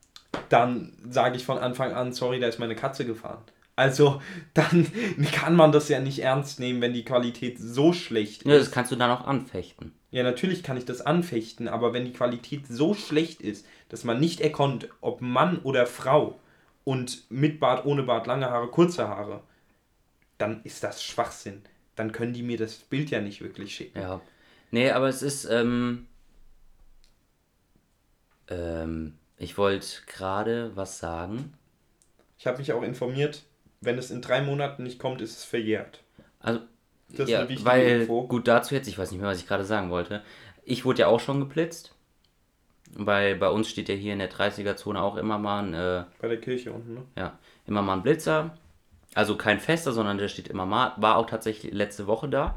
[0.49, 3.43] dann sage ich von Anfang an, sorry, da ist meine Katze gefahren.
[3.77, 4.21] Also,
[4.55, 4.87] dann
[5.33, 8.51] kann man das ja nicht ernst nehmen, wenn die Qualität so schlecht ist.
[8.51, 9.93] ja, das kannst du dann auch anfechten.
[10.11, 14.19] Ja, natürlich kann ich das anfechten, aber wenn die Qualität so schlecht ist, dass man
[14.19, 16.41] nicht erkennt, ob Mann oder Frau
[16.85, 19.43] und mit Bart, ohne Bart, lange Haare, kurze Haare,
[20.39, 21.63] dann ist das Schwachsinn.
[21.97, 24.01] Dann können die mir das Bild ja nicht wirklich schicken.
[24.01, 24.21] Ja.
[24.71, 26.07] Nee, aber es ist, ähm,
[28.49, 31.55] ähm, ich wollte gerade was sagen.
[32.39, 33.43] Ich habe mich auch informiert,
[33.81, 36.03] wenn es in drei Monaten nicht kommt, ist es verjährt.
[36.41, 36.61] Also,
[37.11, 38.27] das ja, ist weil, Info.
[38.27, 40.23] gut dazu jetzt, ich weiß nicht mehr, was ich gerade sagen wollte.
[40.65, 41.95] Ich wurde ja auch schon geblitzt.
[42.95, 45.75] Weil bei uns steht ja hier in der 30er-Zone auch immer mal ein.
[45.75, 47.03] Äh, bei der Kirche unten, ne?
[47.17, 48.57] Ja, immer mal ein Blitzer.
[49.19, 50.93] Also kein fester, sondern der steht immer mal.
[50.97, 52.55] War auch tatsächlich letzte Woche da.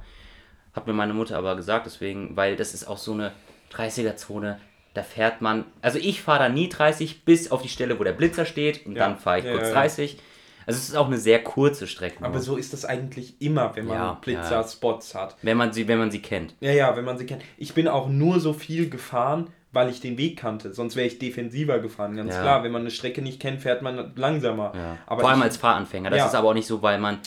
[0.74, 3.32] Hat mir meine Mutter aber gesagt, deswegen, weil das ist auch so eine
[3.74, 4.60] 30er-Zone.
[4.94, 5.66] Da fährt man.
[5.82, 8.96] Also ich fahre da nie 30 bis auf die Stelle, wo der Blitzer steht und
[8.96, 9.08] ja.
[9.08, 10.20] dann fahre ich ja, kurz ja, 30.
[10.68, 12.24] Also es ist auch eine sehr kurze Strecke.
[12.24, 15.38] Aber so ist das eigentlich immer, wenn man ja, Blitzer-Spots hat.
[15.42, 16.54] Wenn man, sie, wenn man sie kennt.
[16.60, 17.42] Ja, ja, wenn man sie kennt.
[17.58, 20.74] Ich bin auch nur so viel gefahren, weil ich den Weg kannte.
[20.74, 22.42] Sonst wäre ich defensiver gefahren, ganz ja.
[22.42, 22.64] klar.
[22.64, 24.74] Wenn man eine Strecke nicht kennt, fährt man langsamer.
[24.76, 24.98] Ja.
[25.06, 26.10] Aber Vor allem ich, als Fahranfänger.
[26.10, 26.26] Das ja.
[26.28, 27.20] ist aber auch nicht so, weil man,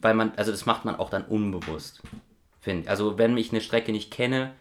[0.00, 2.02] weil man, also das macht man auch dann unbewusst.
[2.60, 4.52] Finde Also wenn ich eine Strecke nicht kenne,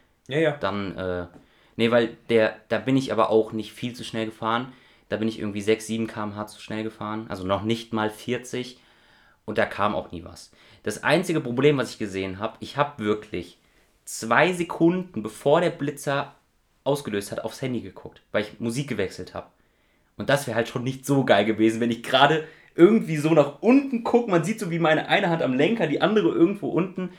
[0.59, 1.25] dann, äh,
[1.75, 4.71] nee, weil der, da bin ich aber auch nicht viel zu schnell gefahren.
[5.09, 7.25] Da bin ich irgendwie 6, 7 km/h zu schnell gefahren.
[7.29, 8.79] Also noch nicht mal 40.
[9.45, 10.51] Und da kam auch nie was.
[10.83, 13.59] Das einzige Problem, was ich gesehen habe, ich habe wirklich
[14.05, 16.35] zwei Sekunden bevor der Blitzer
[16.85, 19.47] ausgelöst hat, aufs Handy geguckt, weil ich Musik gewechselt habe.
[20.17, 23.61] Und das wäre halt schon nicht so geil gewesen, wenn ich gerade irgendwie so nach
[23.61, 24.31] unten gucke.
[24.31, 27.09] Man sieht so wie meine eine Hand am Lenker, die andere irgendwo unten.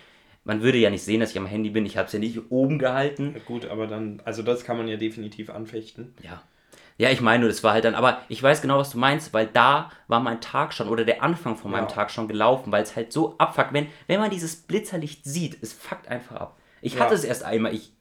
[0.45, 1.87] Man würde ja nicht sehen, dass ich am Handy bin.
[1.87, 3.33] Ich habe es ja nicht oben gehalten.
[3.35, 6.15] Ja, gut, aber dann, also das kann man ja definitiv anfechten.
[6.23, 6.43] Ja.
[6.99, 9.47] Ja, ich meine, das war halt dann, aber ich weiß genau, was du meinst, weil
[9.47, 11.91] da war mein Tag schon oder der Anfang von meinem ja.
[11.91, 13.75] Tag schon gelaufen, weil es halt so abfuckt.
[13.75, 16.59] Wenn, wenn man dieses Blitzerlicht sieht, es fuckt einfach ab.
[16.81, 17.01] Ich ja.
[17.01, 17.93] hatte es erst einmal, ich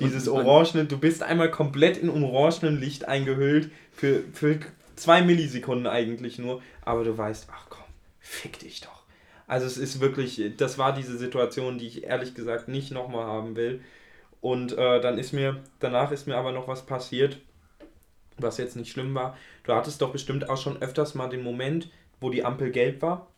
[0.00, 4.58] dieses Orangene, du bist einmal komplett in orangenen Licht eingehüllt für, für
[4.96, 7.84] zwei Millisekunden eigentlich nur, aber du weißt, ach komm,
[8.18, 9.04] fick dich doch.
[9.46, 13.56] Also es ist wirklich, das war diese Situation, die ich ehrlich gesagt nicht nochmal haben
[13.56, 13.82] will.
[14.40, 17.38] Und äh, dann ist mir, danach ist mir aber noch was passiert,
[18.38, 19.36] was jetzt nicht schlimm war.
[19.64, 23.28] Du hattest doch bestimmt auch schon öfters mal den Moment, wo die Ampel gelb war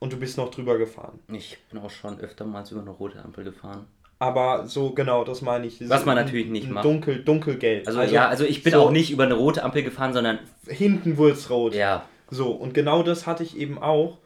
[0.00, 1.18] und du bist noch drüber gefahren.
[1.32, 3.86] Ich bin auch schon öfter mal über eine rote Ampel gefahren.
[4.24, 5.86] Aber so, genau, das meine ich.
[5.86, 6.86] Was man natürlich nicht macht.
[6.86, 7.86] Dunkel, dunkelgelb.
[7.86, 10.38] Also, also, ja, also ich bin so auch nicht über eine rote Ampel gefahren, sondern.
[10.66, 11.74] Hinten wurde es rot.
[11.74, 12.06] Ja.
[12.30, 14.16] So, und genau das hatte ich eben auch.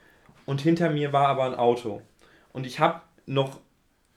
[0.46, 2.00] Und hinter mir war aber ein Auto.
[2.52, 3.58] Und ich habe noch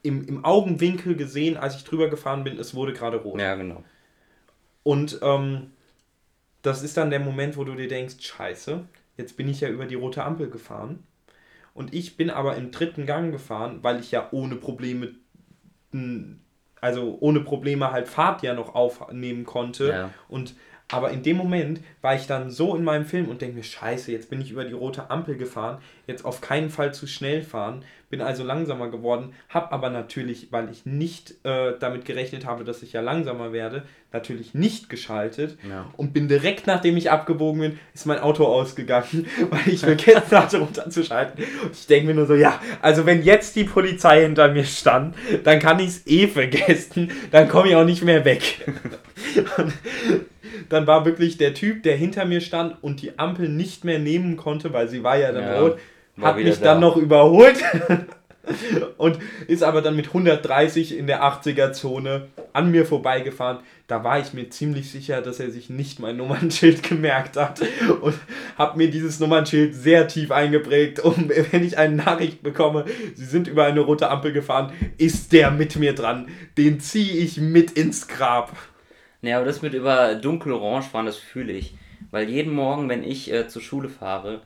[0.03, 3.41] im, im Augenwinkel gesehen, als ich drüber gefahren bin, es wurde gerade rot.
[3.41, 3.83] Ja, genau.
[4.83, 5.71] Und ähm,
[6.61, 8.85] das ist dann der Moment, wo du dir denkst, scheiße,
[9.17, 11.03] jetzt bin ich ja über die rote Ampel gefahren.
[11.73, 15.15] Und ich bin aber im dritten Gang gefahren, weil ich ja ohne Probleme
[16.81, 19.89] also ohne Probleme halt Fahrt ja noch aufnehmen konnte.
[19.89, 20.09] Ja.
[20.27, 20.55] Und
[20.91, 24.11] aber in dem Moment war ich dann so in meinem Film und denke mir, scheiße,
[24.11, 27.83] jetzt bin ich über die rote Ampel gefahren, jetzt auf keinen Fall zu schnell fahren,
[28.09, 32.83] bin also langsamer geworden, habe aber natürlich, weil ich nicht äh, damit gerechnet habe, dass
[32.83, 35.89] ich ja langsamer werde, natürlich nicht geschaltet ja.
[35.95, 40.59] und bin direkt nachdem ich abgebogen bin, ist mein Auto ausgegangen, weil ich vergessen hatte
[40.59, 41.45] runterzuschalten.
[41.63, 45.15] Und ich denke mir nur so, ja, also wenn jetzt die Polizei hinter mir stand,
[45.45, 48.65] dann kann ich es eh vergessen, dann komme ich auch nicht mehr weg.
[50.61, 53.99] und dann war wirklich der Typ, der hinter mir stand und die Ampel nicht mehr
[53.99, 55.77] nehmen konnte, weil sie war ja dann ja, rot,
[56.21, 56.65] hat mich da.
[56.65, 57.57] dann noch überholt
[58.97, 63.59] und ist aber dann mit 130 in der 80er-Zone an mir vorbeigefahren.
[63.87, 67.61] Da war ich mir ziemlich sicher, dass er sich nicht mein Nummernschild gemerkt hat
[68.01, 68.15] und
[68.57, 73.47] habe mir dieses Nummernschild sehr tief eingeprägt, um, wenn ich eine Nachricht bekomme, Sie sind
[73.47, 76.27] über eine rote Ampel gefahren, ist der mit mir dran.
[76.57, 78.55] Den ziehe ich mit ins Grab.
[79.21, 81.75] Naja, aber das mit über dunkelorange fahren, das fühle ich.
[82.09, 84.41] Weil jeden Morgen, wenn ich äh, zur Schule fahre,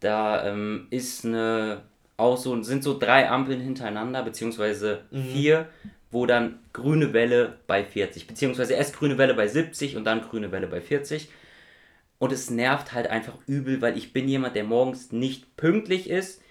[0.00, 1.82] da ähm, ist eine
[2.16, 5.24] auch so, sind so drei Ampeln hintereinander, beziehungsweise mhm.
[5.24, 5.68] vier,
[6.10, 10.52] wo dann grüne Welle bei 40, beziehungsweise erst grüne Welle bei 70 und dann grüne
[10.52, 11.28] Welle bei 40.
[12.18, 16.41] Und es nervt halt einfach übel, weil ich bin jemand, der morgens nicht pünktlich ist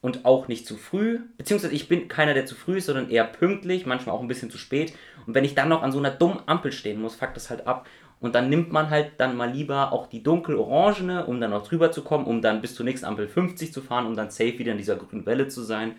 [0.00, 3.24] und auch nicht zu früh, beziehungsweise ich bin keiner, der zu früh ist, sondern eher
[3.24, 4.94] pünktlich, manchmal auch ein bisschen zu spät.
[5.26, 7.66] Und wenn ich dann noch an so einer dummen Ampel stehen muss, fuckt das halt
[7.66, 7.86] ab.
[8.20, 11.90] Und dann nimmt man halt dann mal lieber auch die dunkel-orangene, um dann noch drüber
[11.90, 14.72] zu kommen, um dann bis zur nächsten Ampel 50 zu fahren, um dann safe wieder
[14.72, 15.96] in dieser grünen Welle zu sein.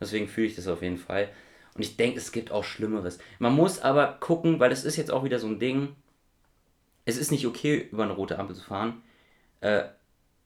[0.00, 1.28] Deswegen fühle ich das auf jeden Fall.
[1.74, 3.18] Und ich denke, es gibt auch Schlimmeres.
[3.38, 5.94] Man muss aber gucken, weil das ist jetzt auch wieder so ein Ding.
[7.04, 9.02] Es ist nicht okay, über eine rote Ampel zu fahren.
[9.60, 9.84] Äh,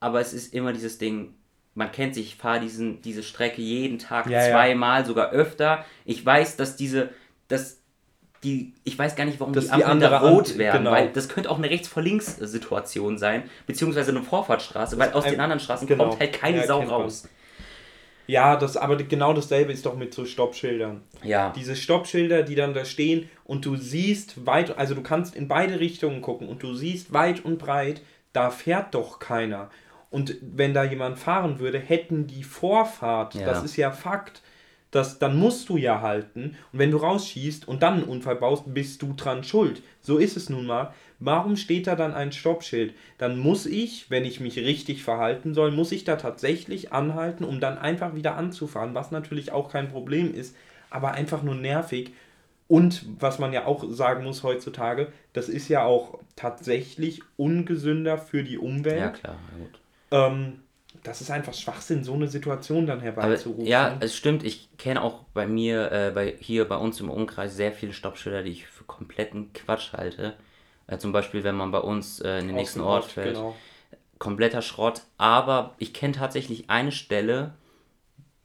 [0.00, 1.35] aber es ist immer dieses Ding,
[1.76, 5.06] man kennt sich, ich fahre diese Strecke jeden Tag ja, zweimal, ja.
[5.06, 5.84] sogar öfter.
[6.04, 7.10] Ich weiß, dass diese,
[7.48, 7.78] dass
[8.42, 10.90] die, ich weiß gar nicht, warum Dass die Ampeln da andere rot Ampel- werden, genau.
[10.92, 15.24] weil das könnte auch eine rechts vor links Situation sein, beziehungsweise eine Vorfahrtsstraße, weil aus
[15.24, 16.08] ein- den anderen Straßen genau.
[16.08, 16.88] kommt halt keine Ja, Sau man.
[16.88, 17.28] raus.
[18.28, 21.02] Ja, das, aber genau dasselbe ist doch mit so Stoppschildern.
[21.22, 21.52] Ja.
[21.54, 25.78] Diese Stoppschilder, die dann da stehen und du siehst weit, also du kannst in beide
[25.78, 28.00] Richtungen gucken und du siehst weit und breit,
[28.32, 29.70] da fährt doch keiner.
[30.11, 33.47] Und wenn da jemand fahren würde, hätten die Vorfahrt, Ja.
[33.47, 34.42] das ist ja Fakt,
[34.92, 36.57] das, dann musst du ja halten.
[36.73, 39.83] Und wenn du rausschießt und dann einen Unfall baust, bist du dran schuld.
[40.01, 40.95] So ist es nun mal.
[41.19, 42.95] Warum steht da dann ein Stoppschild?
[43.19, 47.59] Dann muss ich, wenn ich mich richtig verhalten soll, muss ich da tatsächlich anhalten, um
[47.61, 50.55] dann einfach wieder anzufahren, was natürlich auch kein Problem ist,
[50.88, 52.12] aber einfach nur nervig.
[52.69, 58.42] Und was man ja auch sagen muss heutzutage, das ist ja auch tatsächlich ungesünder für
[58.42, 59.01] die Umwelt.
[59.01, 59.37] Ja, klar.
[59.53, 59.81] Ja, gut.
[60.16, 60.62] Ähm,
[61.02, 63.66] das ist einfach Schwachsinn, so eine Situation dann Aber herbeizurufen.
[63.66, 64.44] ja, es stimmt.
[64.44, 68.42] Ich kenne auch bei mir, äh, bei, hier bei uns im Umkreis sehr viele Stoppschilder,
[68.42, 70.37] die ich für kompletten Quatsch halte.
[70.87, 73.35] Äh, zum Beispiel, wenn man bei uns äh, in den Aus nächsten Ort Ort, fällt.
[73.35, 73.55] genau.
[74.18, 75.02] Kompletter Schrott.
[75.18, 77.55] Aber ich kenne tatsächlich eine Stelle,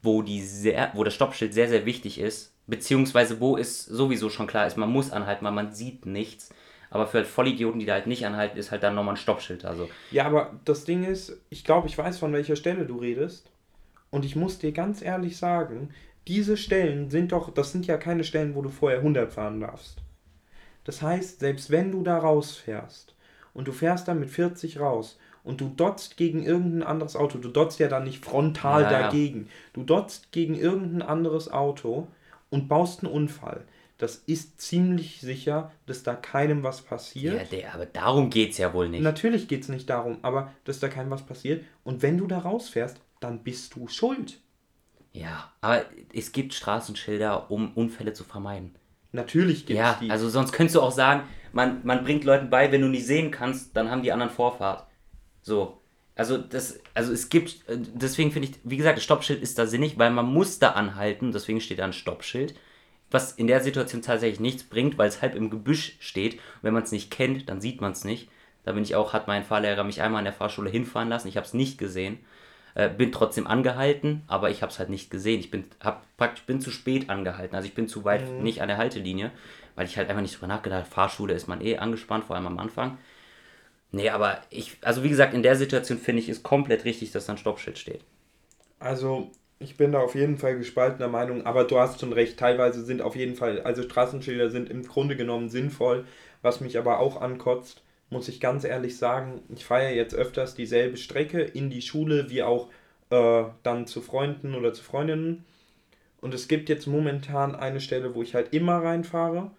[0.01, 2.53] wo, die sehr, wo das Stoppschild sehr, sehr wichtig ist.
[2.67, 6.53] Beziehungsweise wo es sowieso schon klar ist, man muss anhalten, weil man sieht nichts.
[6.91, 9.65] Aber für halt Vollidioten, die da halt nicht anhalten, ist halt dann nochmal ein Stoppschild.
[9.65, 13.49] Also, Ja, aber das Ding ist, ich glaube, ich weiß, von welcher Stelle du redest.
[14.11, 15.89] Und ich muss dir ganz ehrlich sagen,
[16.27, 19.99] diese Stellen sind doch, das sind ja keine Stellen, wo du vorher 100 fahren darfst.
[20.83, 23.15] Das heißt, selbst wenn du da rausfährst
[23.53, 27.47] und du fährst dann mit 40 raus und du dotzt gegen irgendein anderes Auto, du
[27.47, 29.01] dotzt ja dann nicht frontal Ja, ja.
[29.03, 32.07] dagegen, du dotzt gegen irgendein anderes Auto
[32.49, 33.63] und baust einen Unfall.
[34.01, 37.35] Das ist ziemlich sicher, dass da keinem was passiert.
[37.35, 39.03] ja, der, aber darum geht es ja wohl nicht.
[39.03, 41.63] Natürlich geht es nicht darum, aber dass da keinem was passiert.
[41.83, 44.39] Und wenn du da rausfährst, dann bist du schuld.
[45.13, 45.85] Ja, aber
[46.15, 48.73] es gibt Straßenschilder, um Unfälle zu vermeiden.
[49.11, 50.09] Natürlich gibt es Ja, die.
[50.09, 51.21] also sonst könntest du auch sagen,
[51.53, 54.87] man, man bringt Leuten bei, wenn du nicht sehen kannst, dann haben die anderen Vorfahrt.
[55.43, 55.79] So.
[56.15, 59.67] Also das, also es gibt, äh, deswegen finde ich, wie gesagt, das Stoppschild ist da
[59.67, 62.55] sinnig, weil man muss da anhalten, deswegen steht da ein Stoppschild.
[63.11, 66.35] Was in der Situation tatsächlich nichts bringt, weil es halb im Gebüsch steht.
[66.35, 68.29] Und wenn man es nicht kennt, dann sieht man es nicht.
[68.63, 71.27] Da bin ich auch, hat mein Fahrlehrer mich einmal in der Fahrschule hinfahren lassen.
[71.27, 72.19] Ich habe es nicht gesehen.
[72.73, 75.39] Äh, bin trotzdem angehalten, aber ich habe es halt nicht gesehen.
[75.41, 77.55] Ich bin, hab praktisch, bin zu spät angehalten.
[77.55, 79.31] Also ich bin zu weit nicht an der Haltelinie,
[79.75, 80.89] weil ich halt einfach nicht drüber nachgedacht habe.
[80.89, 82.97] Fahrschule ist man eh angespannt, vor allem am Anfang.
[83.91, 87.25] Nee, aber ich, also wie gesagt, in der Situation finde ich es komplett richtig, dass
[87.25, 88.05] da ein Stoppschild steht.
[88.79, 92.83] Also, ich bin da auf jeden Fall gespaltener Meinung, aber du hast schon recht, teilweise
[92.83, 96.05] sind auf jeden Fall, also Straßenschilder sind im Grunde genommen sinnvoll.
[96.41, 100.97] Was mich aber auch ankotzt, muss ich ganz ehrlich sagen, ich fahre jetzt öfters dieselbe
[100.97, 102.69] Strecke in die Schule wie auch
[103.09, 105.45] äh, dann zu Freunden oder zu Freundinnen.
[106.19, 109.51] Und es gibt jetzt momentan eine Stelle, wo ich halt immer reinfahre.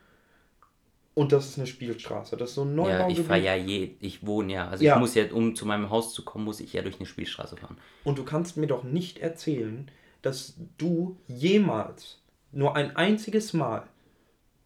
[1.15, 2.37] Und das ist eine Spielstraße.
[2.39, 3.19] Das ist so ein Ja, Neubaugebiet.
[3.19, 4.69] ich fahre ja je, ich wohne ja.
[4.69, 4.95] Also Ja.
[4.95, 7.57] ich muss ja, um zu meinem Haus zu kommen, muss ich ja durch eine Spielstraße
[7.57, 7.77] fahren.
[8.05, 9.91] Und du kannst mir doch nicht erzählen,
[10.23, 12.19] dass du jemals
[12.51, 13.83] nur ein einziges Mal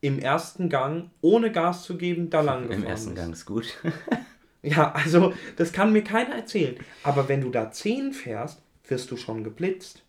[0.00, 3.16] im ersten Gang, ohne Gas zu geben, da lang gefahren Im ersten bist.
[3.22, 3.74] Gang ist gut.
[4.62, 6.74] Ja, also das kann mir keiner erzählen.
[7.04, 10.02] Aber wenn du da 10 fährst, wirst du schon geblitzt.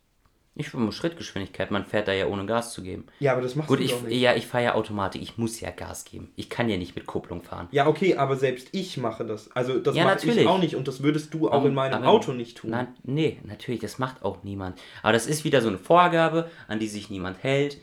[0.60, 3.06] Ich fahre Schrittgeschwindigkeit, man fährt da ja ohne Gas zu geben.
[3.20, 4.20] Ja, aber das machst Gut, du ich, doch nicht.
[4.20, 6.32] ja, ich fahre ja Automatik, ich muss ja Gas geben.
[6.36, 7.68] Ich kann ja nicht mit Kupplung fahren.
[7.72, 9.52] Ja, okay, aber selbst ich mache das.
[9.52, 11.94] Also das Ja, mache ich auch nicht und das würdest du auch Um, in meinem
[11.94, 12.72] aber- Auto nicht tun.
[12.72, 14.80] Nein, nee, natürlich, das macht auch niemand.
[15.04, 17.78] Aber das ist wieder so eine Vorgabe, an die sich niemand hält.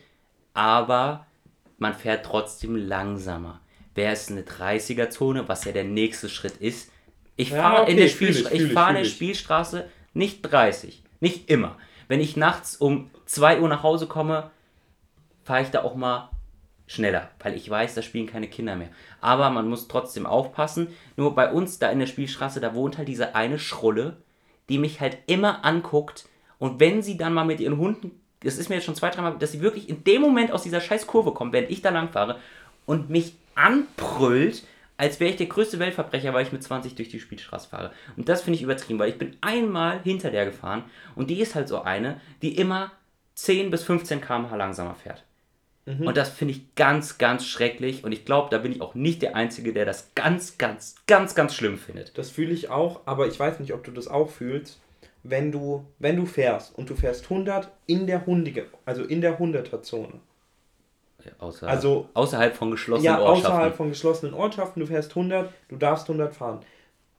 [0.53, 1.25] Aber
[1.77, 3.61] man fährt trotzdem langsamer.
[3.93, 6.91] Wäre es eine 30er-Zone, was ja der nächste Schritt ist.
[7.37, 9.03] Ich Ja, fahre in okay, der, fühl ich, Spielstra fühl ich ich, fahr in der
[9.03, 9.11] ich.
[9.13, 11.03] Spielstraße nicht 30.
[11.19, 11.77] Nicht immer.
[12.07, 14.51] Wenn ich nachts um 2 Uhr nach Hause komme,
[15.43, 16.29] fahre ich da auch mal
[16.87, 18.89] schneller, weil ich weiß, da spielen keine Kinder mehr.
[19.21, 20.89] Aber man muss trotzdem aufpassen.
[21.17, 24.17] Nur bei uns da in der Spielstraße, da wohnt halt diese eine Schrulle,
[24.69, 26.27] die mich halt immer anguckt.
[26.59, 29.37] Und wenn sie dann mal mit ihren Hunden, das ist mir jetzt schon zwei, dreimal,
[29.39, 32.09] dass sie wirklich in dem Moment aus dieser scheiß Kurve kommt, wenn ich da lang
[32.09, 32.39] fahre
[32.85, 34.63] und mich anbrüllt,
[34.97, 37.91] als wäre ich der größte Weltverbrecher, weil ich mit 20 durch die Spielstraße fahre.
[38.15, 40.83] Und das finde ich übertrieben, weil ich bin einmal hinter der gefahren
[41.15, 42.91] und die ist halt so eine, die immer
[43.35, 45.23] 10 bis 15 km/h langsamer fährt.
[45.87, 48.03] Und das finde ich ganz, ganz schrecklich.
[48.03, 51.35] Und ich glaube, da bin ich auch nicht der Einzige, der das ganz, ganz, ganz,
[51.35, 52.17] ganz schlimm findet.
[52.17, 54.79] Das fühle ich auch, aber ich weiß nicht, ob du das auch fühlst.
[55.21, 59.39] Wenn du, wenn du fährst und du fährst 100 in der Hundige, also in der
[59.39, 60.19] 100er Zone.
[61.39, 63.51] Außer, Also- außerhalb von geschlossenen Ja, Ortschaften.
[63.51, 66.59] außerhalb von geschlossenen Ortschaften, du fährst 100, du darfst 100 fahren.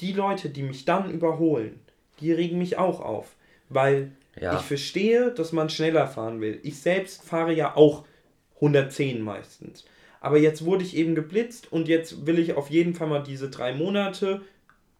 [0.00, 1.80] Die Leute, die mich dann überholen,
[2.20, 3.34] die regen mich auch auf,
[3.68, 4.54] weil Ja.
[4.56, 6.60] ich verstehe, dass man schneller fahren will.
[6.62, 8.04] Ich selbst fahre ja auch
[8.60, 9.84] 110 meistens.
[10.20, 13.48] Aber jetzt wurde ich eben geblitzt und jetzt will ich auf jeden Fall mal diese
[13.50, 14.40] drei Monate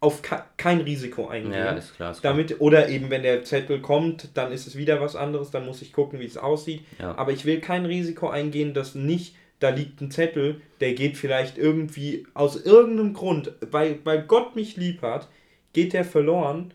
[0.06, 0.22] auf
[0.56, 1.52] kein Risiko eingehen.
[1.52, 2.32] Ja, ist klar, ist klar.
[2.32, 5.82] Damit, oder eben, wenn der Zettel kommt, dann ist es wieder was anderes, dann muss
[5.82, 6.82] ich gucken, wie es aussieht.
[6.98, 7.16] Ja.
[7.16, 11.58] Aber ich will kein Risiko eingehen, dass nicht, da liegt ein Zettel, der geht vielleicht
[11.58, 15.28] irgendwie aus irgendeinem Grund, weil, weil Gott mich lieb hat,
[15.72, 16.72] geht der verloren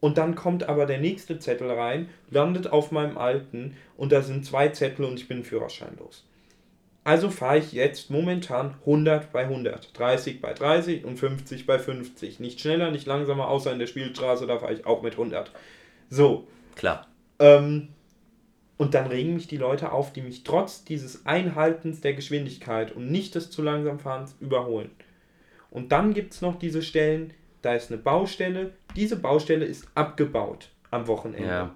[0.00, 4.44] und dann kommt aber der nächste Zettel rein, landet auf meinem alten und da sind
[4.44, 6.27] zwei Zettel und ich bin führerscheinlos.
[7.08, 12.38] Also fahre ich jetzt momentan 100 bei 100, 30 bei 30 und 50 bei 50.
[12.38, 15.50] Nicht schneller, nicht langsamer, außer in der Spielstraße, da fahre ich auch mit 100.
[16.10, 16.46] So.
[16.76, 17.06] Klar.
[17.38, 17.88] Ähm,
[18.76, 23.10] und dann regen mich die Leute auf, die mich trotz dieses Einhaltens der Geschwindigkeit und
[23.10, 24.90] nicht des zu langsam Fahrens überholen.
[25.70, 30.68] Und dann gibt es noch diese Stellen, da ist eine Baustelle, diese Baustelle ist abgebaut
[30.90, 31.48] am Wochenende.
[31.48, 31.74] Ja.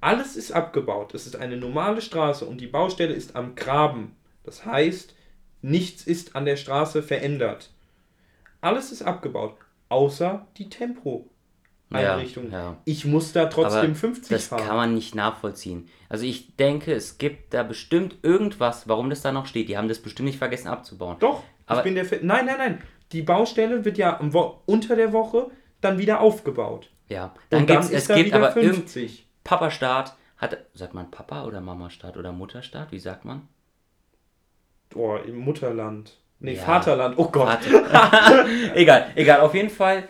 [0.00, 1.12] Alles ist abgebaut.
[1.12, 4.14] Es ist eine normale Straße und die Baustelle ist am Graben.
[4.48, 5.14] Das heißt,
[5.60, 7.70] nichts ist an der Straße verändert.
[8.62, 9.56] Alles ist abgebaut,
[9.90, 11.28] außer die Tempo.
[11.90, 12.50] Einrichtung.
[12.50, 12.76] Ja, ja.
[12.86, 14.58] Ich muss da trotzdem Aber 50 das fahren.
[14.60, 15.88] Das kann man nicht nachvollziehen.
[16.08, 19.68] Also ich denke, es gibt da bestimmt irgendwas, warum das da noch steht.
[19.68, 21.16] Die haben das bestimmt nicht vergessen abzubauen.
[21.20, 22.82] Doch, Aber ich bin der Fe Nein, nein, nein.
[23.12, 24.18] Die Baustelle wird ja
[24.66, 25.50] unter der Woche
[25.82, 26.90] dann wieder aufgebaut.
[27.08, 29.26] Ja, dann, dann gibt's, es da gibt aber 50.
[29.44, 32.92] Papa Staat hat, sagt man Papa oder Mama Staat oder Mutter Staat?
[32.92, 33.48] Wie sagt man?
[34.94, 36.16] Oh, im Mutterland.
[36.40, 36.62] Nee, ja.
[36.62, 37.18] Vaterland.
[37.18, 37.58] Oh Gott.
[38.74, 39.40] Egal, egal.
[39.40, 40.08] Auf jeden Fall,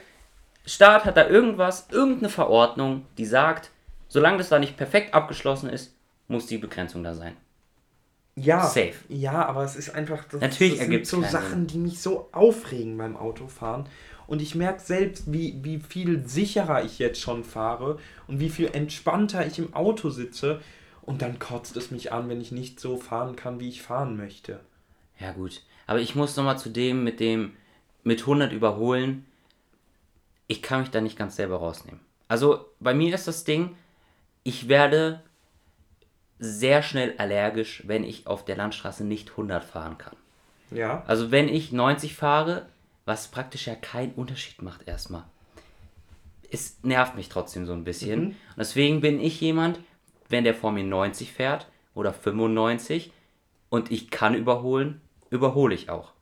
[0.67, 3.71] Staat hat da irgendwas, irgendeine Verordnung, die sagt,
[4.09, 5.95] solange das da nicht perfekt abgeschlossen ist,
[6.29, 7.35] muss die Begrenzung da sein.
[8.37, 8.67] Ja.
[8.67, 8.95] Safe.
[9.09, 10.25] Ja, aber es ist einfach.
[10.25, 13.89] Das, Natürlich das sind so Sachen, die mich so aufregen beim Autofahren.
[14.27, 18.71] Und ich merke selbst, wie, wie viel sicherer ich jetzt schon fahre und wie viel
[18.73, 20.61] entspannter ich im Auto sitze.
[21.01, 24.19] Und dann kotzt es mich an, wenn ich nicht so fahren kann, wie ich fahren
[24.19, 24.61] möchte.
[25.19, 25.63] Ja, gut.
[25.87, 27.57] Aber ich muss nochmal zu dem mit dem
[28.05, 29.27] mit 100 überholen.
[30.47, 32.01] Ich kann mich da nicht ganz selber rausnehmen.
[32.29, 33.77] Also bei mir ist das Ding,
[34.45, 35.23] ich werde
[36.39, 40.17] sehr schnell allergisch, wenn ich auf der Landstraße nicht 100 fahren kann.
[40.71, 41.03] Ja.
[41.07, 42.67] Also wenn ich 90 fahre,
[43.05, 45.25] was praktisch ja keinen Unterschied macht erstmal.
[46.51, 48.21] Es nervt mich trotzdem so ein bisschen.
[48.21, 48.27] Mhm.
[48.27, 49.81] Und deswegen bin ich jemand,
[50.29, 53.13] wenn der vor mir 90 fährt oder 95
[53.71, 56.13] und ich kann überholen, überhole ich auch.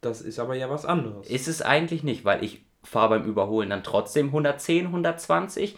[0.00, 1.28] Das ist aber ja was anderes.
[1.28, 5.76] Ist es eigentlich nicht, weil ich fahre beim Überholen dann trotzdem 110, 120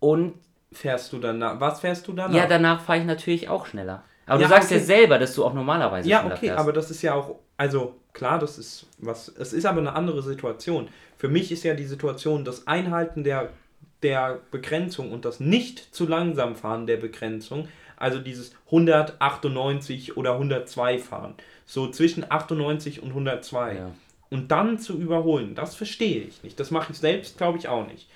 [0.00, 0.34] und.
[0.72, 1.60] Fährst du danach?
[1.60, 2.34] Was fährst du danach?
[2.34, 4.04] Ja, danach fahre ich natürlich auch schneller.
[4.24, 4.80] Aber ja, du sagst okay.
[4.80, 6.48] ja selber, dass du auch normalerweise ja, schneller okay, fährst.
[6.48, 7.36] Ja, okay, aber das ist ja auch.
[7.58, 9.28] Also klar, das ist was.
[9.28, 10.88] Es ist aber eine andere Situation.
[11.18, 13.50] Für mich ist ja die Situation, das Einhalten der,
[14.02, 20.98] der Begrenzung und das nicht zu langsam fahren der Begrenzung, also dieses 198 oder 102
[20.98, 21.34] fahren
[21.72, 23.76] so zwischen 98 und 102.
[23.76, 23.90] Ja.
[24.30, 26.60] Und dann zu überholen, das verstehe ich nicht.
[26.60, 28.08] Das mache ich selbst, glaube ich, auch nicht.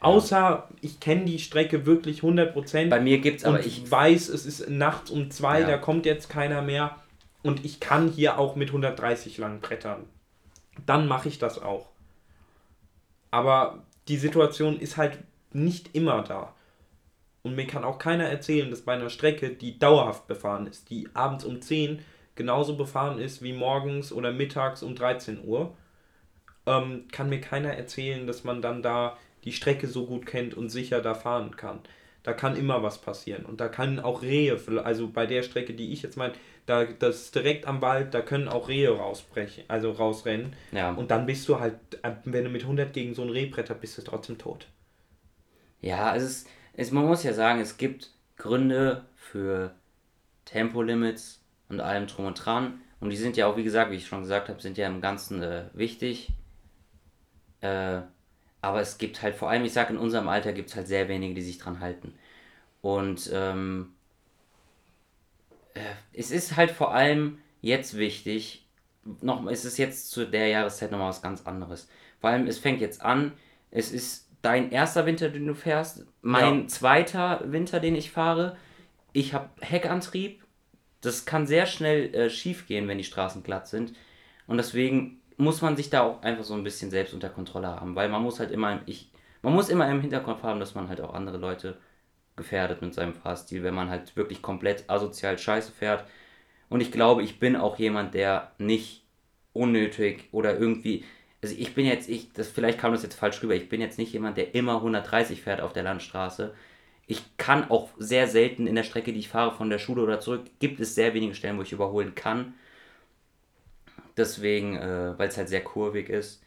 [0.00, 0.08] Ja.
[0.08, 2.88] Außer ich kenne die Strecke wirklich 100%.
[2.90, 5.66] Bei mir gibt es aber ich weiß, es ist nachts um zwei, ja.
[5.66, 6.96] da kommt jetzt keiner mehr
[7.42, 10.04] und ich kann hier auch mit 130 lang brettern.
[10.84, 11.88] Dann mache ich das auch.
[13.30, 15.18] Aber die Situation ist halt
[15.52, 16.54] nicht immer da.
[17.42, 21.08] Und mir kann auch keiner erzählen, dass bei einer Strecke, die dauerhaft befahren ist, die
[21.14, 22.00] abends um 10
[22.34, 25.76] genauso befahren ist wie morgens oder mittags um 13 Uhr,
[26.66, 30.68] ähm, kann mir keiner erzählen, dass man dann da die Strecke so gut kennt und
[30.68, 31.80] sicher da fahren kann.
[32.22, 33.44] Da kann immer was passieren.
[33.44, 36.34] Und da kann auch Rehe, also bei der Strecke, die ich jetzt meine,
[36.66, 40.54] da, das ist direkt am Wald, da können auch Rehe rausbrechen, also rausrennen.
[40.72, 40.90] Ja.
[40.92, 41.76] Und dann bist du halt,
[42.24, 44.66] wenn du mit 100 gegen so ein Reh brettert, bist du trotzdem tot.
[45.80, 46.48] Ja, es ist,
[46.78, 49.74] es, man muss ja sagen, es gibt Gründe für
[50.44, 52.80] Tempolimits und allem drum und dran.
[53.00, 55.00] Und die sind ja auch, wie gesagt, wie ich schon gesagt habe, sind ja im
[55.00, 56.30] Ganzen äh, wichtig.
[57.62, 58.02] Äh,
[58.60, 61.08] aber es gibt halt vor allem, ich sage, in unserem Alter gibt es halt sehr
[61.08, 62.14] wenige, die sich dran halten.
[62.80, 63.94] Und ähm,
[65.74, 65.80] äh,
[66.12, 68.68] es ist halt vor allem jetzt wichtig,
[69.20, 71.88] noch, es ist jetzt zu der Jahreszeit nochmal was ganz anderes.
[72.20, 73.32] Vor allem, es fängt jetzt an,
[73.72, 76.66] es ist dein erster Winter, den du fährst, mein ja.
[76.68, 78.56] zweiter Winter, den ich fahre.
[79.12, 80.42] Ich habe Heckantrieb,
[81.00, 83.94] das kann sehr schnell äh, schief gehen, wenn die Straßen glatt sind.
[84.46, 87.94] Und deswegen muss man sich da auch einfach so ein bisschen selbst unter Kontrolle haben,
[87.94, 89.10] weil man muss halt immer, ich,
[89.42, 91.78] man muss immer im Hinterkopf haben, dass man halt auch andere Leute
[92.36, 96.04] gefährdet mit seinem Fahrstil, wenn man halt wirklich komplett asozial scheiße fährt.
[96.68, 99.04] Und ich glaube, ich bin auch jemand, der nicht
[99.52, 101.04] unnötig oder irgendwie,
[101.42, 103.98] also ich bin jetzt, ich, das, vielleicht kam das jetzt falsch rüber, ich bin jetzt
[103.98, 106.54] nicht jemand, der immer 130 fährt auf der Landstraße,
[107.06, 110.20] ich kann auch sehr selten in der Strecke, die ich fahre, von der Schule oder
[110.20, 112.54] zurück, gibt es sehr wenige Stellen, wo ich überholen kann.
[114.16, 116.42] Deswegen, äh, weil es halt sehr kurvig ist.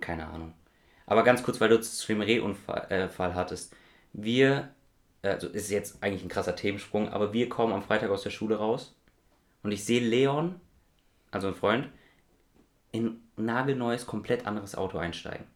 [0.00, 0.52] Keine Ahnung.
[1.06, 3.74] Aber ganz kurz, weil du zu dem Rehunfall äh, hattest.
[4.12, 4.68] Wir,
[5.22, 8.56] also ist jetzt eigentlich ein krasser Themensprung, aber wir kommen am Freitag aus der Schule
[8.56, 8.94] raus
[9.62, 10.60] und ich sehe Leon,
[11.30, 11.88] also ein Freund,
[12.92, 15.46] in nagelneues, komplett anderes Auto einsteigen.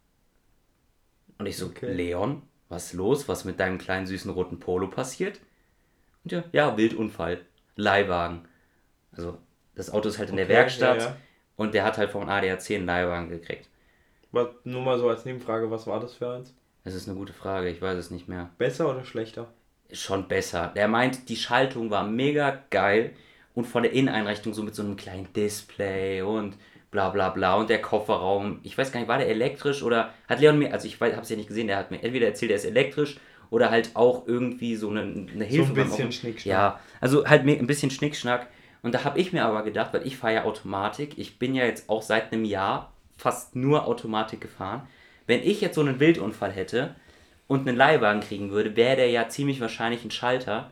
[1.39, 1.93] Und ich so, Okay.
[1.93, 3.29] Leon, was ist los?
[3.29, 5.41] Was mit deinem kleinen süßen roten Polo passiert?
[6.25, 7.41] Und ja, ja, Wildunfall.
[7.77, 8.47] Leihwagen.
[9.13, 9.39] Also,
[9.75, 11.17] das Auto ist halt in der Werkstatt ja, ja.
[11.57, 13.69] und der hat halt vom ADAC einen Leihwagen gekriegt.
[14.33, 16.55] Was, nur mal so als Nebenfrage, was war das für eins?
[16.85, 18.51] Das ist eine gute Frage, ich weiß es nicht mehr.
[18.59, 19.49] Besser oder schlechter?
[19.93, 20.73] Schon besser.
[20.75, 23.15] Der meint, die Schaltung war mega geil
[23.55, 26.57] und von der Inneneinrichtung so mit so einem kleinen Display und
[26.95, 30.39] bla bla bla und der Kofferraum, ich weiß gar nicht, war der elektrisch oder hat
[30.39, 32.57] Leon mir, also ich habe es ja nicht gesehen, der hat mir entweder erzählt, er
[32.57, 33.17] ist elektrisch
[33.51, 35.73] oder halt auch irgendwie so eine, eine Hilfe.
[35.73, 36.13] ein beim bisschen.
[36.13, 36.47] Schnickschnack.
[36.47, 38.47] Ja, also halt mir ein bisschen Schnickschnack.
[38.83, 41.65] Und da habe ich mir aber gedacht, weil ich fahre ja Automatik, ich bin ja
[41.65, 44.87] jetzt auch seit einem Jahr fast nur Automatik gefahren.
[45.27, 46.95] Wenn ich jetzt so einen Wildunfall hätte
[47.49, 50.71] und einen Leihwagen kriegen würde, wäre der ja ziemlich wahrscheinlich ein Schalter.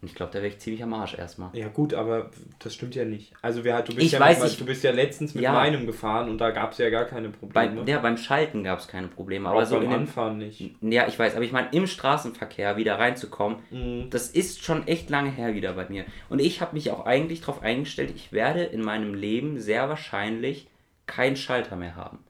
[0.00, 1.50] Und ich glaube, da wäre ich ziemlich am Arsch erstmal.
[1.56, 2.30] Ja gut, aber
[2.60, 3.32] das stimmt ja nicht.
[3.42, 5.52] Also wir, du, bist Ich ja weiß, ich- du bist ja letztens mit Ja.
[5.52, 7.90] meinem gefahren und da gab es ja gar keine Bei, Probleme.
[7.90, 9.48] ja, beim Schalten gab es keine Probleme.
[9.48, 10.70] aber Aber auch so beim in den, Anfahren nicht.
[10.82, 14.10] Ja, ich weiß, aber ich meine, im Straßenverkehr wieder reinzukommen, Mhm.
[14.10, 16.04] das ist schon echt lange her wieder bei mir.
[16.28, 20.68] Und ich habe mich auch eigentlich darauf eingestellt, ich werde in meinem Leben sehr wahrscheinlich
[21.06, 22.20] keinen Schalter mehr haben.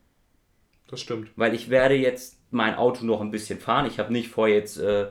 [0.89, 1.29] Das stimmt.
[1.37, 3.85] Weil ich werde jetzt mein Auto noch ein bisschen fahren.
[3.85, 5.09] Ich habe nicht vor, jetzt äh,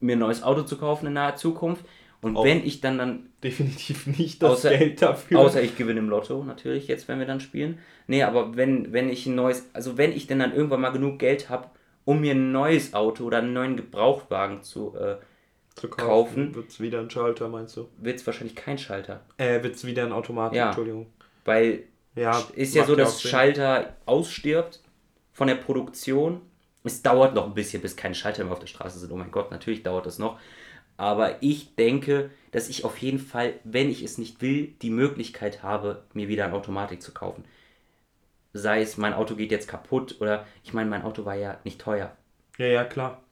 [0.00, 1.84] mir ein neues Auto zu kaufen in naher Zukunft.
[2.22, 5.38] Und Auch- wenn ich dann dann, Definitiv nicht das Außer- Geld dafür.
[5.40, 7.78] außer ich gewinne im Lotto natürlich jetzt, wenn wir dann spielen.
[8.06, 11.18] Nee, aber wenn, wenn ich ein neues, also wenn ich denn dann irgendwann mal genug
[11.18, 11.68] Geld habe,
[12.04, 15.16] um mir ein neues Auto oder einen neuen Gebrauchtwagen zu, äh,
[15.76, 16.54] zu kaufen.
[16.54, 17.88] Wird es wieder ein Schalter, meinst du?
[17.98, 19.20] wird es wahrscheinlich kein Schalter.
[19.38, 20.66] Äh, wird es wieder ein Automatik, Ja.
[20.66, 21.06] Entschuldigung.
[21.46, 21.84] Weil
[22.16, 23.22] Ja, ist ja so, dass.
[23.22, 24.80] Schalter ausstirbt
[25.32, 26.42] von der Produktion.
[26.82, 29.12] Es dauert noch ein bisschen, bis keine Schalter mehr auf der Straße sind.
[29.12, 30.38] Oh mein Gott, natürlich dauert das noch.
[30.96, 35.62] Aber ich denke, dass ich auf jeden Fall, wenn ich es nicht will, die Möglichkeit
[35.62, 37.44] habe, mir wieder eine Automatik zu kaufen.
[38.52, 41.80] Sei es, mein Auto geht jetzt kaputt oder ich meine, mein Auto war ja nicht
[41.80, 42.16] teuer.
[42.58, 43.22] Ja, ja, klar.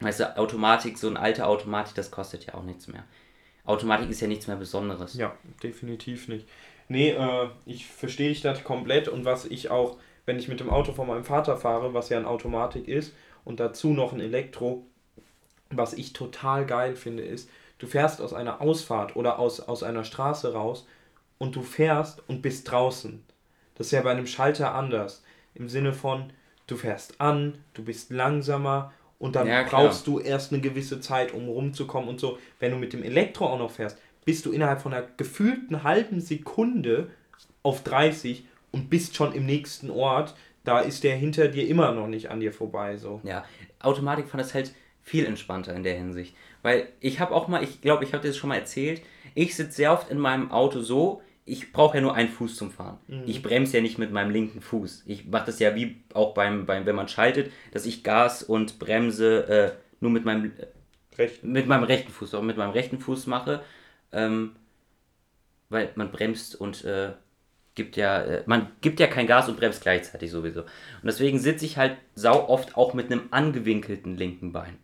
[0.00, 3.04] Weißt du, Automatik, so ein alter Automatik, das kostet ja auch nichts mehr.
[3.64, 5.14] Automatik ist ja nichts mehr Besonderes.
[5.14, 6.46] Ja, definitiv nicht.
[6.88, 10.68] Nee, äh, ich verstehe dich das komplett und was ich auch, wenn ich mit dem
[10.68, 13.14] Auto von meinem Vater fahre, was ja ein Automatik ist
[13.46, 14.84] und dazu noch ein Elektro,
[15.70, 17.48] was ich total geil finde, ist,
[17.78, 20.86] du fährst aus einer Ausfahrt oder aus, aus einer Straße raus
[21.38, 23.24] und du fährst und bist draußen.
[23.74, 25.22] Das ist ja bei einem Schalter anders.
[25.54, 26.30] Im Sinne von,
[26.66, 31.32] du fährst an, du bist langsamer und dann Ja, brauchst du erst eine gewisse Zeit,
[31.32, 32.38] um rumzukommen und so.
[32.60, 36.20] Wenn du mit dem Elektro auch noch fährst, bist du innerhalb von einer gefühlten halben
[36.20, 37.08] Sekunde
[37.62, 38.44] auf 30
[38.78, 40.34] und bist schon im nächsten Ort.
[40.64, 42.96] Da ist der hinter dir immer noch nicht an dir vorbei.
[42.96, 43.20] So.
[43.24, 43.44] Ja,
[43.80, 44.72] Automatik fand das halt
[45.02, 46.34] viel entspannter in der Hinsicht.
[46.62, 49.02] Weil ich habe auch mal, ich glaube, ich habe dir das schon mal erzählt,
[49.34, 52.70] ich sitze sehr oft in meinem Auto so, ich brauche ja nur einen Fuß zum
[52.70, 52.98] Fahren.
[53.24, 55.04] Ich bremse ja nicht mit meinem linken Fuß.
[55.06, 58.78] Ich mache das ja wie auch beim, beim, wenn man schaltet, dass ich Gas und
[58.78, 60.52] Bremse äh, nur mit meinem,
[61.16, 61.42] Recht.
[61.42, 63.62] mit meinem rechten Fuß, auch mit meinem rechten Fuß mache.
[64.12, 64.56] Ähm,
[65.70, 67.12] weil man bremst und äh,
[67.78, 70.62] gibt ja, äh, man gibt ja kein Gas und bremst gleichzeitig sowieso.
[70.62, 74.76] Und deswegen sitze ich halt sau oft auch mit einem angewinkelten linken Bein.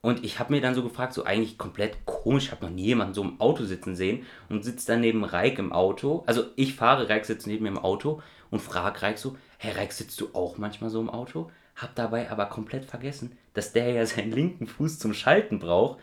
[0.00, 2.86] Und ich habe mir dann so gefragt, so eigentlich komplett komisch, ich habe noch nie
[2.86, 6.22] jemanden so im Auto sitzen sehen und sitzt dann neben Reik im Auto.
[6.26, 9.92] Also ich fahre, Reik sitzt neben mir im Auto und frage Reik so, hey Reik,
[9.92, 11.50] sitzt du auch manchmal so im Auto?
[11.74, 15.98] Hab dabei aber komplett vergessen, dass der ja seinen linken Fuß zum Schalten braucht.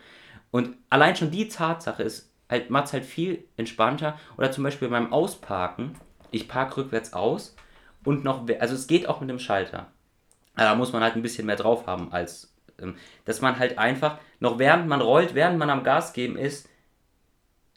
[0.50, 4.18] Und allein schon die Tatsache ist, halt, macht es halt viel entspannter.
[4.38, 5.96] Oder zum Beispiel beim Ausparken,
[6.30, 7.54] ich parke rückwärts aus
[8.04, 9.90] und noch, also es geht auch mit dem Schalter.
[10.54, 13.78] Aber da muss man halt ein bisschen mehr drauf haben, als ähm, dass man halt
[13.78, 16.68] einfach, noch während man rollt, während man am Gas geben ist,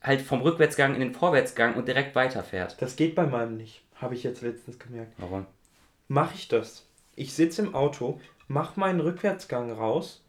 [0.02, 2.82] halt vom Rückwärtsgang in den Vorwärtsgang und direkt weiterfährt.
[2.82, 5.14] Das geht bei meinem nicht, habe ich jetzt letztens gemerkt.
[5.18, 5.46] Warum?
[6.08, 6.88] Mache ich das?
[7.16, 10.24] Ich sitze im Auto, mache meinen Rückwärtsgang raus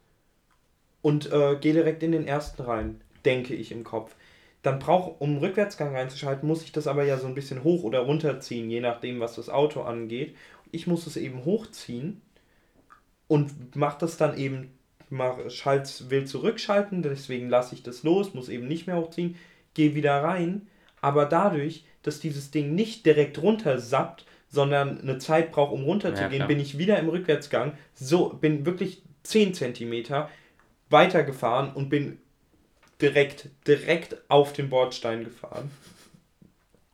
[1.01, 4.15] und äh, gehe direkt in den ersten rein, denke ich im Kopf.
[4.61, 7.99] Dann brauche, um Rückwärtsgang reinzuschalten, muss ich das aber ja so ein bisschen hoch oder
[7.99, 10.35] runter ziehen, je nachdem, was das Auto angeht.
[10.71, 12.21] Ich muss es eben hochziehen
[13.27, 14.71] und mache das dann eben,
[15.09, 19.35] mach, schalt's, will zurückschalten, deswegen lasse ich das los, muss eben nicht mehr hochziehen,
[19.73, 20.67] gehe wieder rein,
[21.01, 25.85] aber dadurch, dass dieses Ding nicht direkt runter sappt, sondern eine Zeit braucht, um Ja,
[25.85, 26.47] runterzugehen, klar.
[26.47, 30.03] bin ich wieder im Rückwärtsgang, so, bin wirklich 10 cm
[30.89, 32.17] weitergefahren und bin
[33.01, 35.71] direkt, direkt auf den Bordstein gefahren.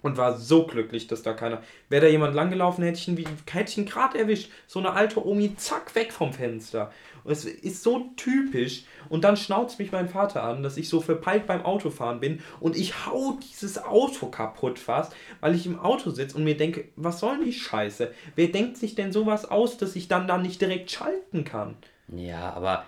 [0.02, 1.64] und war so glücklich, dass da keiner.
[1.90, 4.52] Wäre da jemand langgelaufen, hätte ich ihn, wie- hätte gerade erwischt.
[4.68, 6.92] So eine alte Omi, zack, weg vom Fenster.
[7.24, 8.84] Und es ist so typisch.
[9.10, 12.76] Und dann schnauzt mich mein Vater an, dass ich so verpeilt beim Autofahren bin und
[12.78, 17.20] ich hau dieses Auto kaputt fast, weil ich im Auto sitze und mir denke, was
[17.20, 18.14] soll die Scheiße?
[18.36, 21.78] Wer denkt sich denn sowas aus, dass ich dann da nicht direkt schalten kann?
[22.10, 22.86] Ja, aber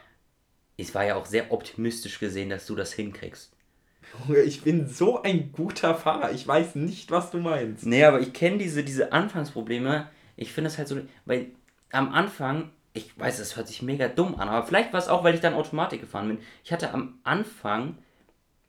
[0.78, 3.51] es war ja auch sehr optimistisch gesehen, dass du das hinkriegst.
[4.45, 6.32] Ich bin so ein guter Fahrer.
[6.32, 7.86] Ich weiß nicht, was du meinst.
[7.86, 10.07] Nee, aber ich kenne diese, diese Anfangsprobleme.
[10.38, 11.47] Ich finde es halt so, weil
[11.91, 15.23] am Anfang, ich weiß, es hört sich mega dumm an, aber vielleicht war es auch,
[15.23, 16.39] weil ich dann Automatik gefahren bin.
[16.63, 17.97] Ich hatte am Anfang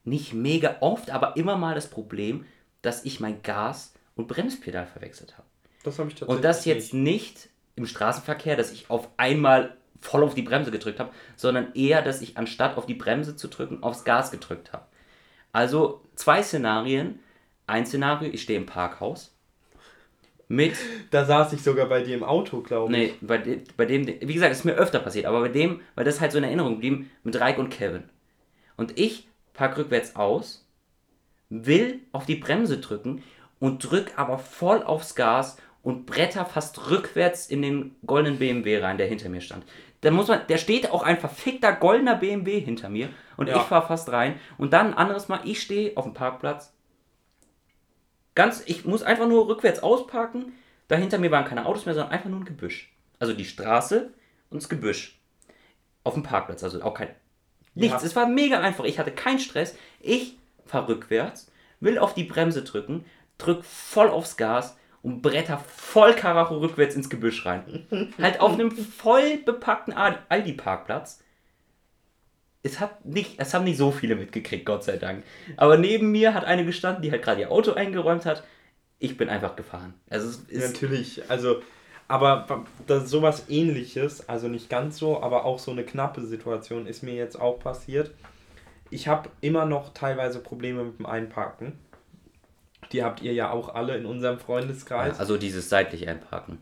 [0.05, 2.45] nicht mega oft, aber immer mal das Problem,
[2.83, 5.47] dass ich mein Gas- und Bremspedal verwechselt habe.
[5.85, 10.23] Das habe ich tatsächlich Und das jetzt nicht im Straßenverkehr, dass ich auf einmal voll
[10.23, 13.83] auf die Bremse gedrückt habe, sondern eher, dass ich anstatt auf die Bremse zu drücken,
[13.83, 14.85] aufs Gas gedrückt habe.
[15.53, 17.21] Also zwei Szenarien.
[17.67, 19.35] Ein Szenario, ich stehe im Parkhaus
[20.49, 20.75] mit,
[21.11, 22.99] Da saß ich sogar bei dir im Auto, glaube ich.
[22.99, 26.05] nee, bei, de, bei dem, wie gesagt, ist mir öfter passiert, aber bei dem, weil
[26.05, 28.05] das halt so in Erinnerung geblieben, mit Reik und Kevin.
[28.77, 30.67] Und ich pack rückwärts aus,
[31.51, 33.23] will auf die Bremse drücken
[33.59, 38.99] und drück aber voll aufs Gas und bretter fast rückwärts in den goldenen BMW rein,
[38.99, 39.65] der hinter mir stand.
[40.01, 43.57] Da muss man, der steht auch ein verfickter goldener BMW hinter mir und Ja.
[43.57, 44.39] ich fahr fast rein.
[44.57, 46.73] Und dann ein anderes Mal, ich stehe auf dem Parkplatz.
[48.35, 50.53] Ganz, ich muss einfach nur rückwärts ausparken.
[50.87, 52.93] Dahinter mir waren keine Autos mehr, sondern einfach nur ein Gebüsch.
[53.19, 54.13] Also die Straße
[54.51, 55.19] und das Gebüsch.
[56.05, 57.11] Auf dem Parkplatz, also auch kein.
[57.75, 58.03] Nichts.
[58.03, 58.07] Ja.
[58.07, 58.85] Es war mega einfach.
[58.85, 59.77] Ich hatte keinen Stress.
[60.01, 63.05] Ich fahr rückwärts, will auf die Bremse drücken,
[63.37, 67.87] drück voll aufs Gas und bretter voll Karacho rückwärts ins Gebüsch rein.
[68.21, 71.23] halt auf einem voll bepackten Aldi- Aldi-Parkplatz.
[72.63, 75.23] Es hat nicht, es haben nicht so viele mitgekriegt, Gott sei Dank.
[75.57, 78.43] Aber neben mir hat eine gestanden, die halt gerade ihr Auto eingeräumt hat.
[78.99, 79.95] Ich bin einfach gefahren.
[80.11, 81.63] Also es ist, Natürlich, also,
[82.09, 87.03] aber das, sowas ähnliches, also nicht ganz so, aber auch so eine knappe Situation ist
[87.05, 88.11] mir jetzt auch passiert.
[88.91, 91.79] Ich habe immer noch teilweise Probleme mit dem Einparken.
[92.93, 95.19] Die habt ihr ja auch alle in unserem Freundeskreis.
[95.21, 96.59] also dieses seitlich einparken.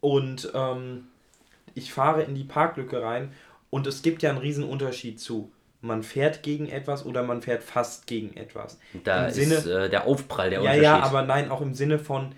[0.00, 1.08] Und ähm,
[1.74, 3.32] ich fahre in die Parklücke rein
[3.70, 5.50] und es gibt ja einen riesen Unterschied zu.
[5.82, 8.78] Man fährt gegen etwas oder man fährt fast gegen etwas.
[9.04, 10.82] Da Im ist Sinne- äh, der Aufprall der Ja, Unterschied.
[10.84, 12.32] ja, aber nein, auch im Sinne von,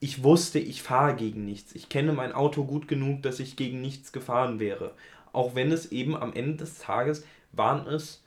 [0.00, 1.74] ich wusste, ich fahre gegen nichts.
[1.74, 4.92] Ich kenne mein Auto gut genug, dass ich gegen nichts gefahren wäre.
[5.32, 8.22] Auch wenn es eben am Ende des Tages waren es,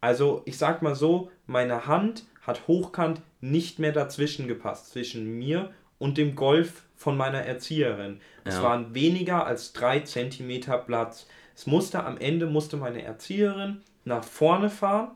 [0.00, 5.70] also ich sag mal so, meine Hand hat hochkant nicht mehr dazwischen gepasst, zwischen mir
[5.98, 8.20] und dem Golf von meiner Erzieherin.
[8.44, 8.62] Es Ja.
[8.62, 11.26] waren weniger als drei Zentimeter Platz.
[11.56, 15.10] Es musste am Ende, musste meine Erzieherin nach vorne fahren,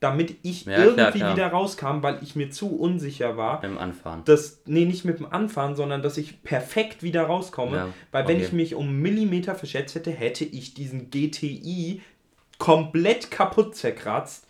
[0.00, 1.32] damit ich Ja, klar, irgendwie klar.
[1.36, 4.24] wieder rauskam, weil ich mir zu unsicher war, Beim Anfahren.
[4.24, 7.76] dass, nee, nicht mit dem Anfahren, sondern dass ich perfekt wieder rauskomme.
[7.76, 8.44] Ja, weil wenn okay.
[8.46, 12.02] ich mich um einen Millimeter verschätzt hätte, hätte ich diesen GTI
[12.58, 14.46] komplett kaputt zerkratzt.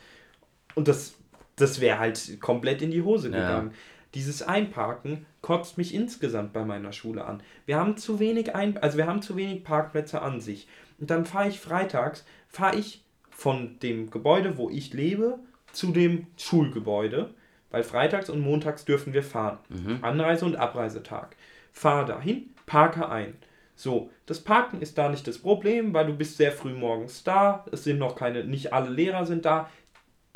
[0.75, 1.15] Und das,
[1.57, 3.41] das wäre halt komplett in die Hose Ja.
[3.41, 3.73] gegangen.
[4.15, 7.43] Dieses Einparken kotzt mich insgesamt bei meiner Schule an.
[7.67, 10.69] Wir haben zu wenig ein, also wir haben zu wenig Parkplätze an sich.
[10.99, 15.39] Und dann fahre ich freitags, fahre ich von dem Gebäude, wo ich lebe,
[15.73, 17.35] zu dem Schulgebäude,
[17.71, 19.59] weil freitags und montags dürfen wir fahren.
[20.01, 21.37] Anreise- und Abreisetag.
[21.73, 23.35] Fahre dahin, parke ein.
[23.75, 27.67] So, das Parken ist da nicht das Problem, weil du bist sehr früh morgens da,
[27.73, 29.69] es sind noch keine, nicht alle Lehrer sind da,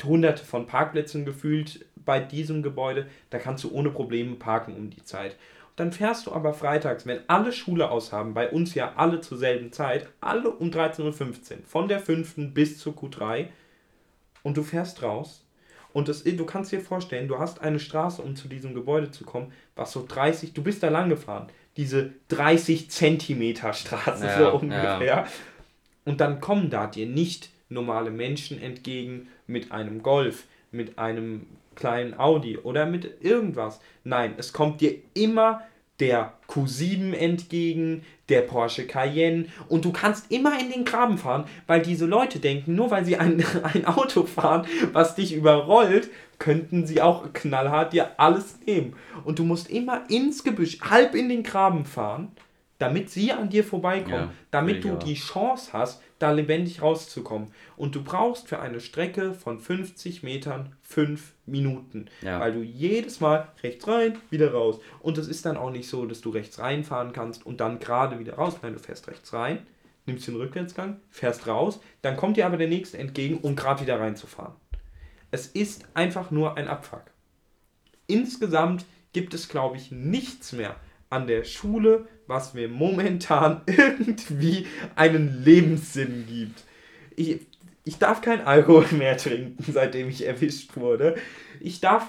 [0.03, 5.03] hunderte von Parkplätzen gefühlt bei diesem Gebäude, da kannst du ohne Probleme parken um die
[5.03, 5.35] Zeit.
[5.75, 9.37] Dann fährst du aber freitags, wenn alle Schule aus haben, bei uns ja alle zur
[9.37, 12.53] selben Zeit, alle um 13.15 Uhr, von der 5.
[12.53, 13.47] bis zur Q3,
[14.43, 15.45] und du fährst raus.
[15.93, 19.25] Und das, du kannst dir vorstellen, du hast eine Straße, um zu diesem Gebäude zu
[19.25, 21.47] kommen, was so 30, du bist da lang gefahren,
[21.77, 24.49] diese 30 Zentimeter Straße Ja, so ja.
[24.49, 25.27] ungefähr.
[26.05, 31.45] Und dann kommen da dir nicht normale Menschen entgegen mit einem Golf, mit einem
[31.75, 33.79] kleinen Audi oder mit irgendwas.
[34.03, 35.61] Nein, es kommt dir immer
[35.99, 41.81] der Q7 entgegen, der Porsche Cayenne und du kannst immer in den Graben fahren, weil
[41.81, 47.01] diese Leute denken, nur weil sie ein, ein Auto fahren, was dich überrollt, könnten sie
[47.01, 48.95] auch knallhart dir alles nehmen.
[49.23, 52.31] Und du musst immer ins Gebüsch, halb in den Graben fahren,
[52.79, 57.51] damit sie an dir vorbeikommen, Ja, damit will du die Chance hast, da lebendig rauszukommen.
[57.77, 62.39] Und du brauchst für eine Strecke von 50 Metern 5 Minuten, Ja.
[62.39, 64.79] weil du jedes Mal rechts rein, wieder raus.
[64.99, 68.19] Und es ist dann auch nicht so, dass du rechts reinfahren kannst und dann gerade
[68.19, 68.55] wieder raus.
[68.61, 69.65] Nein, du fährst rechts rein,
[70.05, 73.99] nimmst den Rückwärtsgang, fährst raus, dann kommt dir aber der nächste entgegen, um gerade wieder
[73.99, 74.53] reinzufahren.
[75.31, 77.03] Es ist einfach nur ein Abfuck.
[78.07, 80.75] insgesamt gibt es, glaube ich, nichts mehr
[81.09, 84.65] an der Schule, was mir momentan irgendwie
[84.95, 86.63] einen Lebenssinn gibt.
[87.15, 87.41] Ich,
[87.83, 91.15] ich darf kein Alkohol mehr trinken, seitdem ich erwischt wurde.
[91.59, 92.07] Ich darf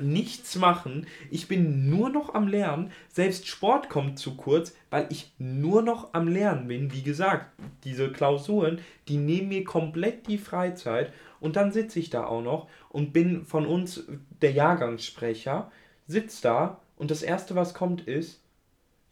[0.00, 1.06] nichts machen.
[1.30, 2.90] Ich bin nur noch am Lernen.
[3.08, 6.92] Selbst Sport kommt zu kurz, weil ich nur noch am Lernen bin.
[6.92, 7.46] Wie gesagt,
[7.84, 11.12] diese Klausuren, die nehmen mir komplett die Freizeit.
[11.40, 14.04] Und dann sitze ich da auch noch und bin von uns
[14.42, 15.70] der Jahrgangssprecher,
[16.06, 18.40] sitze da und das Erste, was kommt, ist,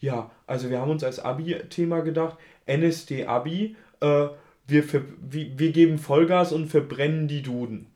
[0.00, 2.36] ja, also wir haben uns als Abi-Thema gedacht,
[2.66, 4.26] NSD-Abi, äh,
[4.68, 7.86] wir, wir, wir geben Vollgas und verbrennen die Duden.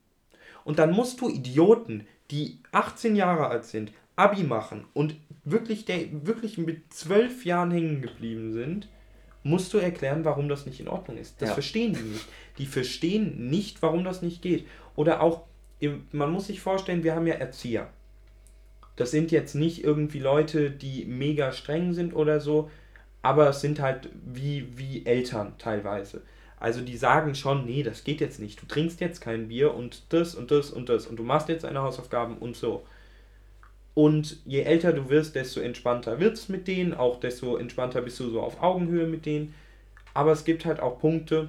[0.64, 6.26] Und dann musst du Idioten, die 18 Jahre alt sind, Abi machen und wirklich, der,
[6.26, 8.88] wirklich mit 12 Jahren hängen geblieben sind,
[9.42, 11.40] musst du erklären, warum das nicht in Ordnung ist.
[11.40, 11.54] Das ja.
[11.54, 12.26] verstehen die nicht.
[12.58, 14.66] Die verstehen nicht, warum das nicht geht.
[14.96, 15.44] Oder auch,
[16.12, 17.88] man muss sich vorstellen, wir haben ja Erzieher.
[19.00, 22.70] Das sind jetzt nicht irgendwie Leute, die mega streng sind oder so,
[23.22, 26.20] aber es sind halt wie, wie Eltern teilweise.
[26.58, 28.60] Also die sagen schon, nee, das geht jetzt nicht.
[28.60, 31.64] Du trinkst jetzt kein Bier und das und das und das und du machst jetzt
[31.64, 32.84] deine Hausaufgaben und so.
[33.94, 38.20] Und je älter du wirst, desto entspannter wird es mit denen, auch desto entspannter bist
[38.20, 39.54] du so auf Augenhöhe mit denen.
[40.12, 41.48] Aber es gibt halt auch Punkte,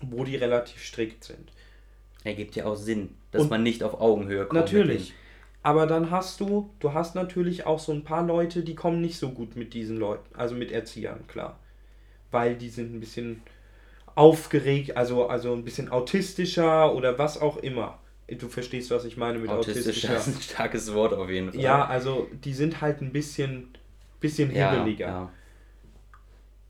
[0.00, 1.50] wo die relativ strikt sind.
[2.22, 4.60] Ergibt ja auch Sinn, dass und man nicht auf Augenhöhe kommt.
[4.60, 5.12] Natürlich.
[5.62, 9.18] Aber dann hast du, du hast natürlich auch so ein paar Leute, die kommen nicht
[9.18, 11.58] so gut mit diesen Leuten, also mit Erziehern, klar.
[12.30, 13.42] Weil die sind ein bisschen
[14.14, 17.98] aufgeregt, also, also ein bisschen autistischer oder was auch immer.
[18.28, 20.10] Du verstehst, was ich meine mit autistischer.
[20.10, 20.16] autistischer.
[20.16, 21.60] ist ein starkes Wort auf jeden Fall.
[21.60, 23.68] Ja, also die sind halt ein bisschen,
[24.20, 25.06] bisschen hibbeliger.
[25.06, 25.32] Ja, ja.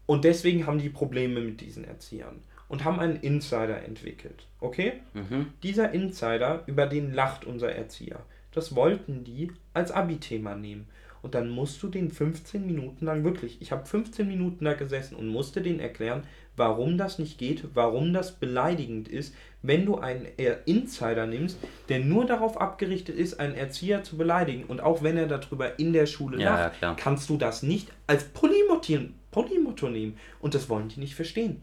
[0.07, 4.47] Und deswegen haben die Probleme mit diesen Erziehern und haben einen Insider entwickelt.
[4.61, 4.95] Okay?
[5.15, 5.53] Mhm.
[5.63, 8.21] Dieser Insider, über den lacht unser Erzieher.
[8.53, 10.89] Das wollten die als Abi-Thema nehmen.
[11.21, 15.17] Und dann musst du den 15 Minuten lang wirklich, ich habe 15 Minuten da gesessen
[15.17, 16.23] und musste denen erklären,
[16.57, 20.27] warum das nicht geht, warum das beleidigend ist, wenn du einen
[20.65, 24.65] Insider nimmst, der nur darauf abgerichtet ist, einen Erzieher zu beleidigen.
[24.65, 27.89] Und auch wenn er darüber in der Schule ja, lacht, ja, kannst du das nicht
[28.07, 30.17] als Polymotto nehmen.
[30.41, 31.63] Und das wollen die nicht verstehen.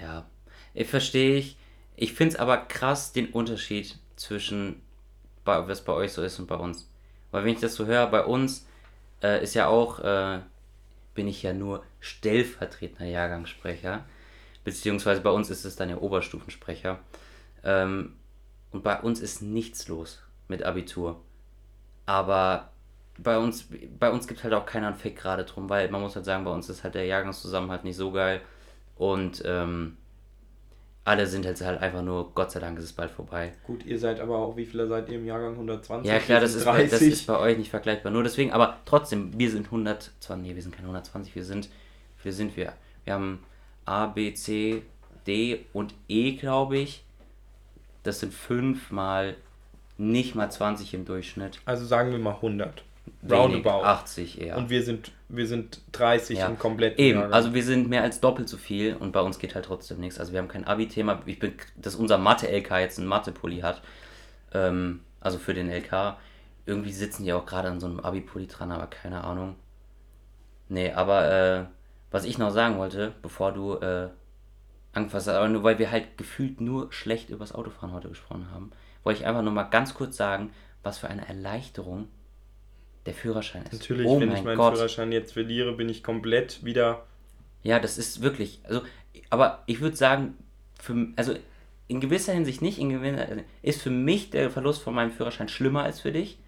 [0.00, 0.26] Ja,
[0.74, 1.56] ich verstehe ich.
[1.94, 4.82] Ich finde es aber krass, den Unterschied zwischen,
[5.46, 6.90] was bei euch so ist und bei uns.
[7.30, 8.66] Weil wenn ich das so höre, bei uns
[9.22, 10.40] äh, ist ja auch äh,
[11.14, 14.04] bin ich ja nur stellvertretender Jahrgangssprecher,
[14.62, 17.00] beziehungsweise bei uns ist es dann der Oberstufensprecher.
[17.64, 18.14] Ähm,
[18.70, 21.20] und bei uns ist nichts los mit Abitur.
[22.04, 22.70] Aber
[23.18, 23.68] bei uns,
[23.98, 26.44] bei uns gibt halt auch keiner einen Fick gerade drum, weil man muss halt sagen,
[26.44, 28.42] bei uns ist halt der Jahrgangszusammenhalt nicht so geil.
[28.96, 29.96] Und ähm,
[31.06, 33.52] alle sind jetzt halt einfach nur, Gott sei Dank ist es bald vorbei.
[33.64, 36.10] Gut, ihr seid aber auch, wie viele seid ihr im Jahrgang 120?
[36.10, 38.10] Ja klar, das ist, bei, das ist bei euch nicht vergleichbar.
[38.10, 41.68] Nur deswegen, aber trotzdem, wir sind 120, nee, wir sind keine 120, wir sind,
[42.24, 42.72] wir sind wir.
[43.04, 43.44] Wir haben
[43.84, 44.82] A, B, C,
[45.28, 47.04] D und E, glaube ich.
[48.02, 49.36] Das sind fünfmal
[49.98, 51.60] nicht mal 20 im Durchschnitt.
[51.66, 52.82] Also sagen wir mal 100.
[53.30, 53.84] Roundabout.
[53.84, 54.56] 80 eher.
[54.56, 56.46] Und wir sind, wir sind 30 ja.
[56.46, 57.34] im kompletten Eben, Jahrgang.
[57.34, 60.20] also wir sind mehr als doppelt so viel und bei uns geht halt trotzdem nichts.
[60.20, 61.22] Also wir haben kein Abi-Thema.
[61.26, 63.82] Ich bin, dass unser Mathe-LK jetzt einen Mathe-Pulli hat.
[64.54, 66.16] Ähm, also für den LK.
[66.64, 69.56] Irgendwie sitzen die auch gerade an so einem Abi-Pulli dran, aber keine Ahnung.
[70.68, 71.64] Nee, aber äh,
[72.10, 74.08] was ich noch sagen wollte, bevor du äh,
[74.92, 78.70] angefasst hast, aber nur weil wir halt gefühlt nur schlecht übers Autofahren heute gesprochen haben,
[79.04, 80.52] wollte ich einfach nur mal ganz kurz sagen,
[80.82, 82.08] was für eine Erleichterung
[83.06, 83.80] der Führerschein ist.
[83.80, 84.74] Natürlich, oh wenn ich meinen Gott.
[84.74, 87.04] Führerschein jetzt verliere, bin ich komplett wieder.
[87.62, 88.60] Ja, das ist wirklich.
[88.64, 88.82] Also,
[89.30, 90.34] aber ich würde sagen,
[90.80, 91.34] für, also
[91.88, 93.26] in gewisser Hinsicht nicht, in gewisser,
[93.62, 96.38] ist für mich der Verlust von meinem Führerschein schlimmer als für dich.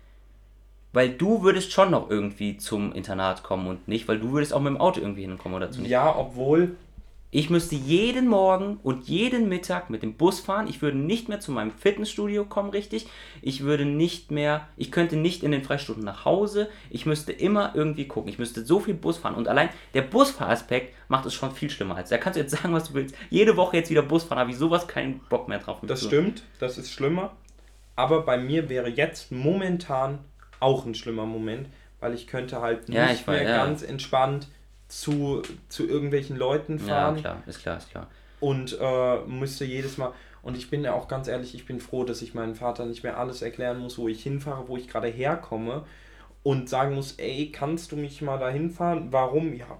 [0.92, 4.60] Weil du würdest schon noch irgendwie zum Internat kommen und nicht, weil du würdest auch
[4.60, 5.90] mit dem Auto irgendwie hinkommen oder zu nicht.
[5.90, 6.76] Ja, obwohl
[7.30, 10.66] ich müsste jeden Morgen und jeden Mittag mit dem Bus fahren.
[10.66, 13.06] Ich würde nicht mehr zu meinem Fitnessstudio kommen, richtig.
[13.42, 16.70] Ich würde nicht mehr, ich könnte nicht in den Freistunden nach Hause.
[16.88, 18.30] Ich müsste immer irgendwie gucken.
[18.30, 19.34] Ich müsste so viel Bus fahren.
[19.34, 22.08] Und allein der Busfahraspekt macht es schon viel schlimmer als.
[22.08, 23.14] Da kannst du jetzt sagen, was du willst.
[23.28, 25.80] Jede Woche jetzt wieder Bus fahren, habe ich sowas keinen Bock mehr drauf.
[25.82, 27.36] Das stimmt, das ist schlimmer.
[27.94, 30.20] Aber bei mir wäre jetzt momentan
[30.60, 31.68] auch ein schlimmer Moment,
[32.00, 33.64] weil ich könnte halt nicht ja, mehr war, ja.
[33.64, 34.48] ganz entspannt
[34.88, 37.16] zu, zu irgendwelchen Leuten fahren.
[37.16, 38.08] Ja, klar, ist klar, ist klar.
[38.40, 40.12] Und äh, müsste jedes Mal.
[40.42, 43.02] Und ich bin ja auch ganz ehrlich, ich bin froh, dass ich meinem Vater nicht
[43.02, 45.84] mehr alles erklären muss, wo ich hinfahre, wo ich gerade herkomme.
[46.42, 49.12] Und sagen muss, ey, kannst du mich mal da hinfahren?
[49.12, 49.54] Warum?
[49.54, 49.78] Ja,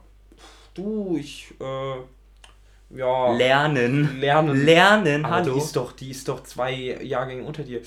[0.75, 3.33] du, ich, äh, ja.
[3.33, 4.21] Lernen.
[4.21, 4.65] Lernen.
[4.65, 5.55] Lernen, Aber hallo.
[5.55, 7.81] Die ist, doch, die ist doch zwei Jahrgänge unter dir.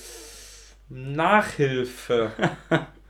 [0.89, 2.32] Nachhilfe.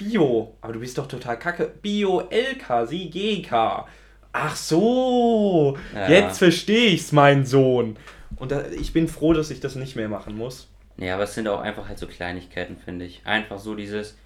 [0.00, 0.56] Bio.
[0.62, 1.70] Aber du bist doch total kacke.
[1.82, 3.86] Bio LK, sie GK.
[4.32, 5.76] Ach so.
[5.94, 6.08] Ja.
[6.08, 7.96] Jetzt verstehe ich's, mein Sohn.
[8.36, 10.68] Und da, ich bin froh, dass ich das nicht mehr machen muss.
[10.96, 13.22] Ja, aber es sind auch einfach halt so Kleinigkeiten, finde ich.
[13.24, 14.16] Einfach so dieses,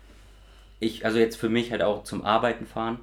[0.78, 3.00] ich, also jetzt für mich halt auch zum Arbeiten fahren.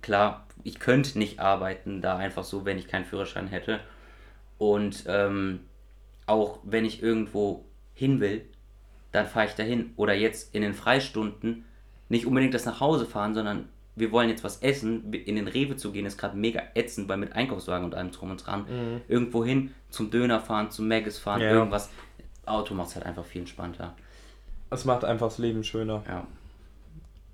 [0.00, 3.80] Klar, ich könnte nicht arbeiten, da einfach so, wenn ich keinen Führerschein hätte.
[4.56, 5.60] Und ähm,
[6.24, 8.46] auch wenn ich irgendwo hin will,
[9.12, 9.92] dann fahre ich dahin.
[9.96, 11.64] Oder jetzt in den Freistunden
[12.08, 15.12] nicht unbedingt das nach Hause fahren, sondern wir wollen jetzt was essen.
[15.12, 18.30] In den Rewe zu gehen ist gerade mega ätzend, weil mit Einkaufswagen und allem drum
[18.30, 18.66] und dran.
[19.08, 21.50] Irgendwo hin zum Döner fahren, zum Maggis fahren, Ja.
[21.50, 21.90] irgendwas.
[22.44, 23.94] Auto macht es halt einfach viel entspannter.
[24.70, 26.02] Es macht einfach das Leben schöner.
[26.06, 26.26] Ja.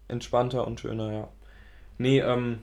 [0.09, 1.29] Entspannter und schöner, ja.
[1.99, 2.61] Nee, ähm,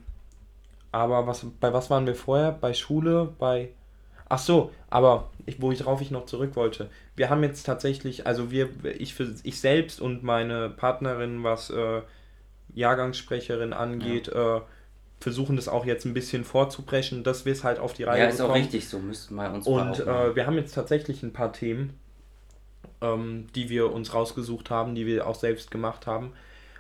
[0.91, 2.51] aber was, bei was waren wir vorher?
[2.51, 3.70] Bei Schule, bei.
[4.30, 6.89] Ach so, aber ich, wo ich drauf ich noch zurück wollte.
[7.15, 12.01] Wir haben jetzt tatsächlich, also wir, ich für ich selbst und meine Partnerin, was äh,
[12.75, 14.61] Jahrgangssprecherin angeht, äh,
[15.19, 18.27] versuchen das auch jetzt ein bisschen vorzupreschen, dass wir es halt auf die Reihe Ja,
[18.30, 18.63] ist auch bekommen.
[18.63, 21.99] richtig so, müssten wir uns Und auch äh, wir haben jetzt tatsächlich ein paar Themen,
[23.01, 26.34] ähm, die wir uns rausgesucht haben, die wir auch selbst gemacht haben.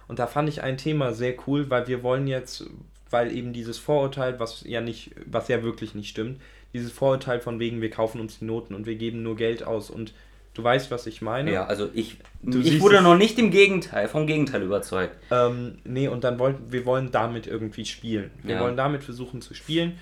[0.07, 2.65] Und da fand ich ein Thema sehr cool, weil wir wollen jetzt,
[3.09, 6.39] weil eben dieses Vorurteil, was ja nicht, was ja wirklich nicht stimmt,
[6.73, 9.89] dieses Vorurteil von wegen, wir kaufen uns die Noten und wir geben nur Geld aus
[9.89, 10.13] und
[10.53, 11.51] du weißt, was ich meine.
[11.51, 15.15] Ja, also ich, Du ich wurde noch nicht im Gegenteil, vom Gegenteil überzeugt.
[15.31, 18.31] Ähm, nee, und dann wollten wir wollen damit irgendwie spielen.
[18.43, 18.61] Wir Ja.
[18.61, 19.97] wollen damit versuchen zu spielen.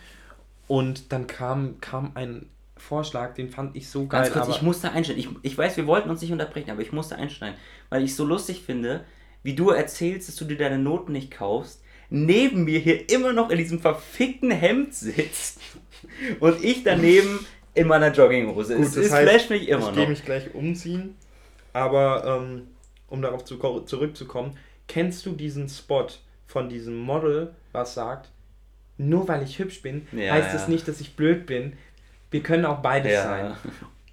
[0.67, 4.29] Und dann kam, kam ein Vorschlag, den fand ich so geil.
[4.29, 5.19] Ganz kurz, ich musste einstellen.
[5.19, 7.55] Ich, ich weiß, wir wollten uns nicht unterbrechen, aber ich musste einsteigen,
[7.89, 9.03] weil ich so lustig finde,
[9.43, 13.49] wie du erzählst, dass du dir deine Noten nicht kaufst, neben mir hier immer noch
[13.49, 15.59] in diesem verfickten Hemd sitzt
[16.39, 18.75] und ich daneben in meiner Jogginghose.
[18.75, 20.09] Gut, es das es heißt, flasht mich immer ich gehe noch.
[20.09, 21.15] mich gleich umziehen.
[21.73, 22.67] Aber ähm,
[23.07, 26.07] um darauf zu, ko- zurückzukommen, kennst du diesen Spot
[26.47, 28.29] von diesem Model, was sagt,
[28.97, 30.55] nur weil ich hübsch bin, Ja, heißt ja.
[30.55, 31.73] es nicht, dass ich blöd bin.
[32.31, 33.23] Wir können auch beides Ja.
[33.23, 33.53] sein.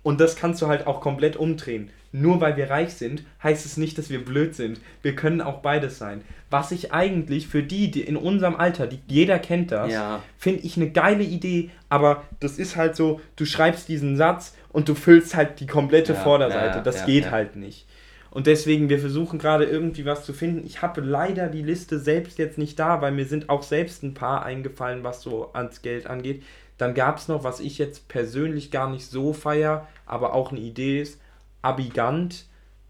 [0.03, 1.91] Und das kannst du halt auch komplett umdrehen.
[2.17, 4.81] Nur weil wir reich sind, heißt es nicht, dass wir blöd sind.
[5.03, 6.21] Wir können auch beides sein.
[6.49, 10.23] Was ich eigentlich für die, die in unserem Alter, die, jeder kennt das, Ja.
[10.39, 14.89] finde ich eine geile Idee, aber das ist halt so, du schreibst diesen Satz und
[14.89, 16.83] du füllst halt die komplette Ja, Vorderseite.
[16.83, 17.85] das ja, geht halt nicht.
[18.31, 20.65] Und deswegen, wir versuchen gerade irgendwie was zu finden.
[20.65, 24.15] Ich habe leider die Liste selbst jetzt nicht da, weil mir sind auch selbst ein
[24.15, 26.45] paar eingefallen, was so ans Geld angeht.
[26.79, 30.61] Dann gab es noch, was ich jetzt persönlich gar nicht so feier, aber auch eine
[30.61, 31.21] Idee ist,
[31.65, 32.47] Abigant.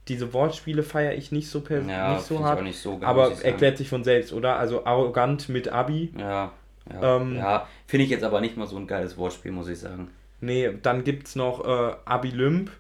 [0.09, 2.63] Diese Wortspiele feiere ich nicht so, pers Ja, nicht so hart.
[2.63, 4.59] nicht so geil, aber erklärt sich von selbst, oder?
[4.59, 6.15] Also arrogant mit Abi.
[6.19, 6.53] Ja,
[6.91, 7.69] ja, Ähm, ja.
[7.87, 10.11] finde ich jetzt aber nicht mal so ein geiles Wortspiel, muss ich sagen.
[10.41, 12.71] Nee, dann gibt es noch äh, Abilymp.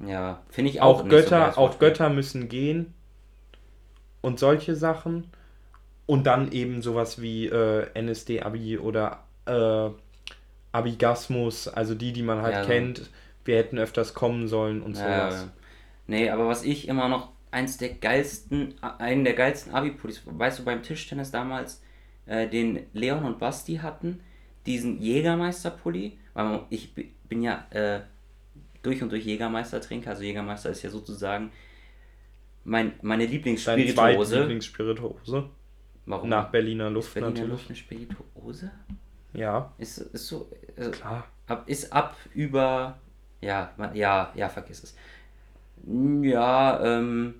[0.00, 1.78] Ja, finde ich auch, Auch nicht so Götter, geiles auch.
[1.78, 2.94] Götter müssen gehen.
[4.20, 5.30] Und solche Sachen.
[6.06, 9.90] Und dann eben sowas wie äh, NSD-Abi oder äh,
[10.72, 12.70] Abigasmus, also die, die man halt Ja, so.
[13.44, 15.34] Wir hätten öfters kommen sollen und sowas.
[15.42, 15.52] ja.
[16.06, 20.64] nee, aber was ich immer noch eins der geilsten, einen der geilsten Abi-Pullis, weißt du,
[20.64, 21.82] beim Tischtennis damals,
[22.26, 24.20] äh, den Leon und Basti hatten,
[24.66, 28.00] diesen Jägermeister-Pulli, weil ich bi- bin ja äh,
[28.82, 31.50] durch und durch Jägermeister-Trinker, also Jägermeister ist ja sozusagen
[32.64, 34.38] mein, meine Deine Lieblingsspirituose.
[34.40, 35.50] Lieblingsspirituose.
[36.06, 36.28] Warum?
[36.28, 37.50] Nach Berliner ist Luft Berliner natürlich.
[37.52, 38.70] Luft eine Spirituose?
[39.32, 41.26] Ja, Ist, ist so, also, klar.
[41.46, 42.98] Ab, ist ab über.
[43.40, 44.94] Ja, man- ja, ja, vergiss es.
[46.22, 47.34] Ja, ähm.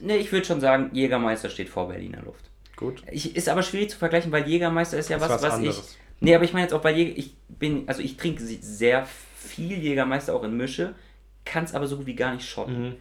[0.00, 2.50] Ne, ich würde schon sagen, Jägermeister steht vor Berliner Luft.
[2.76, 3.02] Gut.
[3.10, 5.78] Ich, ist aber schwierig zu vergleichen, weil Jägermeister ist ja Ist was, was was, anderes.
[5.92, 6.22] ich.
[6.22, 7.18] Nee, aber ich meine jetzt auch bei Jäger.
[7.18, 7.84] Ich bin.
[7.86, 10.94] Also ich trinke sehr viel Jägermeister auch in Mische,
[11.44, 12.88] kann es aber so gut wie gar nicht schotten.
[12.88, 12.94] Mhm.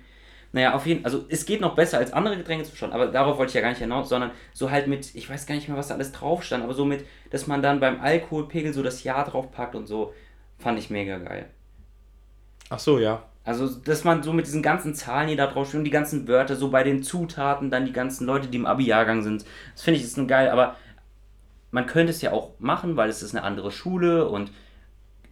[0.51, 3.07] Naja, auf jeden Fall, also es geht noch besser als andere Getränke zu schotten, aber
[3.07, 5.67] darauf wollte ich ja gar nicht hinaus, sondern so halt mit, ich weiß gar nicht
[5.67, 8.81] mehr, was da alles drauf stand, aber so mit, dass man dann beim Alkoholpegel so
[8.81, 10.11] das Jahr drauf packt und so,
[10.57, 11.45] fand ich mega geil.
[12.69, 13.23] Ach so, ja.
[13.43, 16.27] Also, dass man so mit diesen ganzen Zahlen, die da drauf stehen und die ganzen
[16.27, 19.43] Wörter, so bei den Zutaten, dann die ganzen Leute, die im Abi-Jahrgang sind,
[19.73, 20.75] das finde ich ist ein geil, aber
[21.71, 24.51] man könnte es ja auch machen, weil es ist eine andere Schule und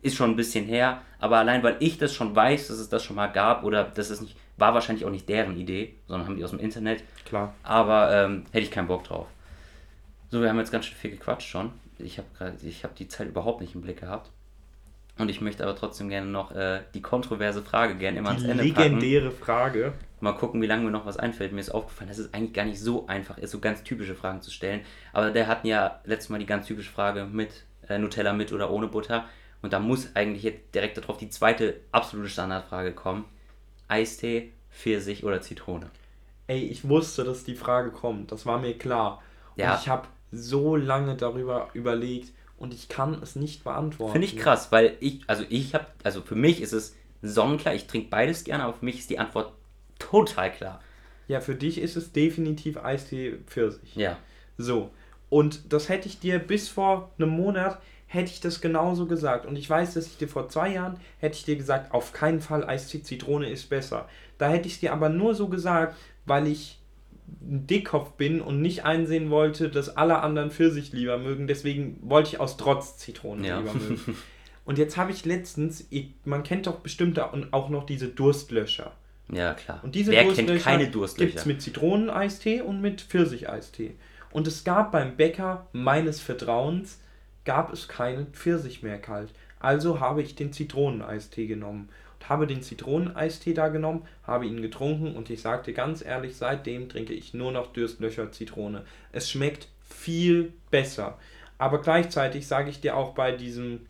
[0.01, 3.03] ist schon ein bisschen her, aber allein weil ich das schon weiß, dass es das
[3.03, 6.37] schon mal gab oder dass es nicht, war wahrscheinlich auch nicht deren Idee, sondern haben
[6.37, 7.53] die aus dem Internet, Klar.
[7.63, 9.27] aber ähm, hätte ich keinen Bock drauf.
[10.29, 11.71] So, wir haben jetzt ganz schön viel gequatscht schon.
[11.99, 14.29] Ich habe gerade, ich habe die Zeit überhaupt nicht im Blick gehabt.
[15.17, 18.49] Und ich möchte aber trotzdem gerne noch äh, die kontroverse Frage gerne immer ans Die
[18.49, 18.81] Ende packen.
[18.99, 19.93] legendäre Frage.
[20.19, 21.53] Mal gucken, wie lange mir noch was einfällt.
[21.53, 24.41] Mir ist aufgefallen, dass es eigentlich gar nicht so einfach ist, so ganz typische Fragen
[24.41, 24.81] zu stellen.
[25.13, 28.69] Aber der hatten ja letztes Mal die ganz typische Frage mit äh, Nutella mit oder
[28.71, 29.25] ohne Butter.
[29.63, 33.25] Und da muss eigentlich jetzt direkt darauf die zweite absolute Standardfrage kommen.
[33.87, 35.89] Eistee Pfirsich oder Zitrone?
[36.47, 38.31] Ey, ich wusste, dass die Frage kommt.
[38.31, 39.21] Das war mir klar.
[39.55, 39.77] Und Ja.
[39.81, 44.13] ich habe so lange darüber überlegt und ich kann es nicht beantworten.
[44.13, 47.87] Finde ich krass, weil ich, also ich habe, also für mich ist es sonnenklar, ich
[47.87, 49.53] trinke beides gerne, aber für mich ist die Antwort
[49.99, 50.81] total klar.
[51.27, 53.95] Ja, für dich ist es definitiv Eistee Pfirsich.
[53.95, 54.17] Ja.
[54.57, 54.91] So.
[55.29, 59.45] Und das hätte ich dir bis vor einem Monat hätte ich das genauso gesagt.
[59.45, 62.39] Und ich weiß, dass ich dir vor zwei Jahren hätte ich dir gesagt, auf keinen
[62.39, 64.07] Fall Eistee Zitrone ist besser.
[64.37, 65.95] Da hätte ich es dir aber nur so gesagt,
[66.25, 66.76] weil ich
[67.41, 71.47] ein Dickkopf bin und nicht einsehen wollte, dass alle anderen Pfirsich lieber mögen.
[71.47, 73.59] Deswegen wollte ich aus Trotz Zitrone Ja.
[73.59, 73.99] lieber mögen.
[74.65, 75.87] Und jetzt habe ich letztens,
[76.25, 78.91] man kennt doch bestimmt auch noch diese Durstlöscher.
[79.31, 79.79] Ja, klar.
[79.81, 81.37] Und diese Wer Durstlöcher kennt keine Gibt Durstlöcher?
[81.39, 83.95] es mit Zitroneneistee und mit Pfirsicheistee.
[84.31, 86.99] Und es gab beim Bäcker meines Vertrauens,
[87.45, 89.29] gab es keinen Pfirsich mehr kalt.
[89.61, 91.87] Also habe ich den Zitroneneistee genommen.
[92.27, 97.13] Habe den Zitroneneistee da genommen, habe ihn getrunken und ich sagte ganz ehrlich, seitdem trinke
[97.13, 98.83] ich nur noch Durstlöcher Zitrone.
[99.11, 101.17] Es schmeckt viel besser.
[101.57, 103.81] Aber gleichzeitig sage ich dir auch bei diesem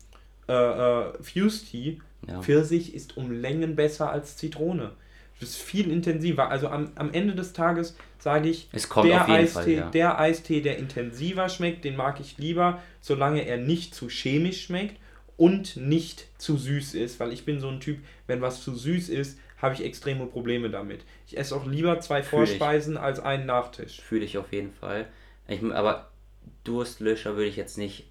[0.48, 2.40] äh, äh, Fuse Tea, Ja.
[2.42, 4.92] Pfirsich ist um Längen besser als Zitrone.
[5.40, 6.50] Das ist viel intensiver.
[6.50, 9.90] Also am, am Ende des Tages sage ich, Es kommt der, Eistee, Fall, ja.
[9.90, 14.96] der Eistee, der intensiver schmeckt, den mag ich lieber, solange er nicht zu chemisch schmeckt
[15.38, 17.18] und nicht zu süß ist.
[17.18, 20.68] Weil ich bin so ein Typ, wenn was zu süß ist, habe ich extreme Probleme
[20.68, 21.00] damit.
[21.26, 22.50] Ich esse auch lieber zwei Fühl ich.
[22.50, 24.02] Vorspeisen als einen Nachtisch.
[24.02, 25.06] Fühle ich auf jeden Fall.
[25.46, 26.10] Ich, aber
[26.64, 28.10] Durstlöscher würde ich jetzt nicht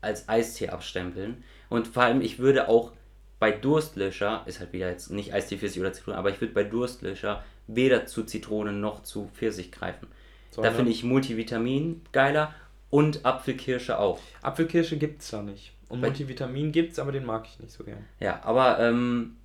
[0.00, 1.42] als Eistee abstempeln.
[1.68, 2.92] Und vor allem, ich würde auch
[3.38, 6.64] bei Durstlöscher, ist halt wieder jetzt nicht Eistee, Pfirsich oder Zitrone, aber ich würde bei
[6.64, 10.06] Durstlöscher weder zu Zitrone noch zu Pfirsich greifen.
[10.50, 12.54] Da Sondern finde ich Multivitamin geiler
[12.88, 14.20] und Apfelkirsche auch.
[14.42, 15.72] Apfelkirsche gibt es da nicht.
[15.88, 18.04] Und Multivitamin gibt es, aber den mag ich nicht so gern.
[18.20, 19.36] Ja, aber ähm,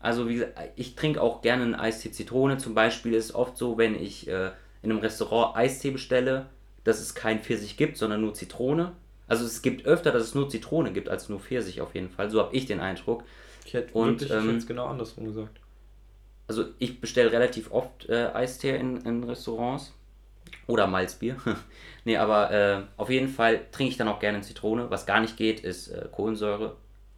[0.00, 2.56] also wie gesagt, ich trinke auch gerne einen Eistee Zitrone.
[2.56, 4.50] Zum Beispiel ist es oft so, wenn ich äh,
[4.82, 6.46] in einem Restaurant Eistee bestelle,
[6.84, 8.92] dass es kein Pfirsich gibt, sondern nur Zitrone.
[9.28, 12.30] Also es gibt öfter, dass es nur Zitrone gibt als nur Pfirsich auf jeden Fall.
[12.30, 13.24] So habe ich den Eindruck.
[13.66, 15.60] Ich hätte Und, wirklich ähm, jetzt genau andersrum gesagt.
[16.48, 19.92] Also ich bestelle relativ oft äh, Eistee in, in Restaurants.
[20.66, 21.36] Oder Malzbier.
[22.04, 24.90] nee, aber äh, auf jeden Fall trinke ich dann auch gerne Zitrone.
[24.90, 26.76] Was gar nicht geht, ist äh, Kohlensäure.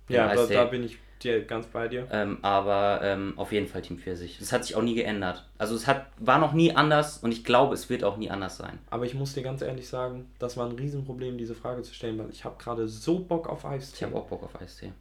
[0.08, 2.06] Ja, da, da bin ich dir ganz bei dir.
[2.10, 4.38] Ähm, aber ähm, auf jeden Fall Team Pfirsich.
[4.38, 5.48] Das hat sich auch nie geändert.
[5.58, 8.56] Also es hat, war noch nie anders und ich glaube, es wird auch nie anders
[8.56, 8.78] sein.
[8.90, 12.18] Aber ich muss dir ganz ehrlich sagen, das war ein Riesenproblem, diese Frage zu stellen,
[12.18, 14.06] weil ich habe gerade so Bock auf Ich Eistee.
[14.06, 14.92] habe auch Bock auf Eistee.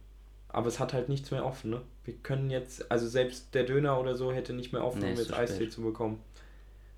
[0.48, 1.80] Aber es hat halt nichts mehr offen, ne?
[2.04, 5.16] Wir können jetzt, also selbst der Döner oder so hätte nicht mehr offen, Nee, um
[5.16, 6.20] jetzt Eistee zu bekommen.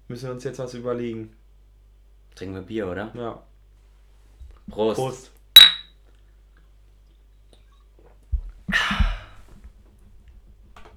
[0.09, 1.33] Müssen wir uns jetzt was überlegen.
[2.35, 3.13] Trinken wir Bier, oder?
[3.15, 3.43] Ja.
[4.71, 4.97] Prost.
[4.97, 5.31] Prost.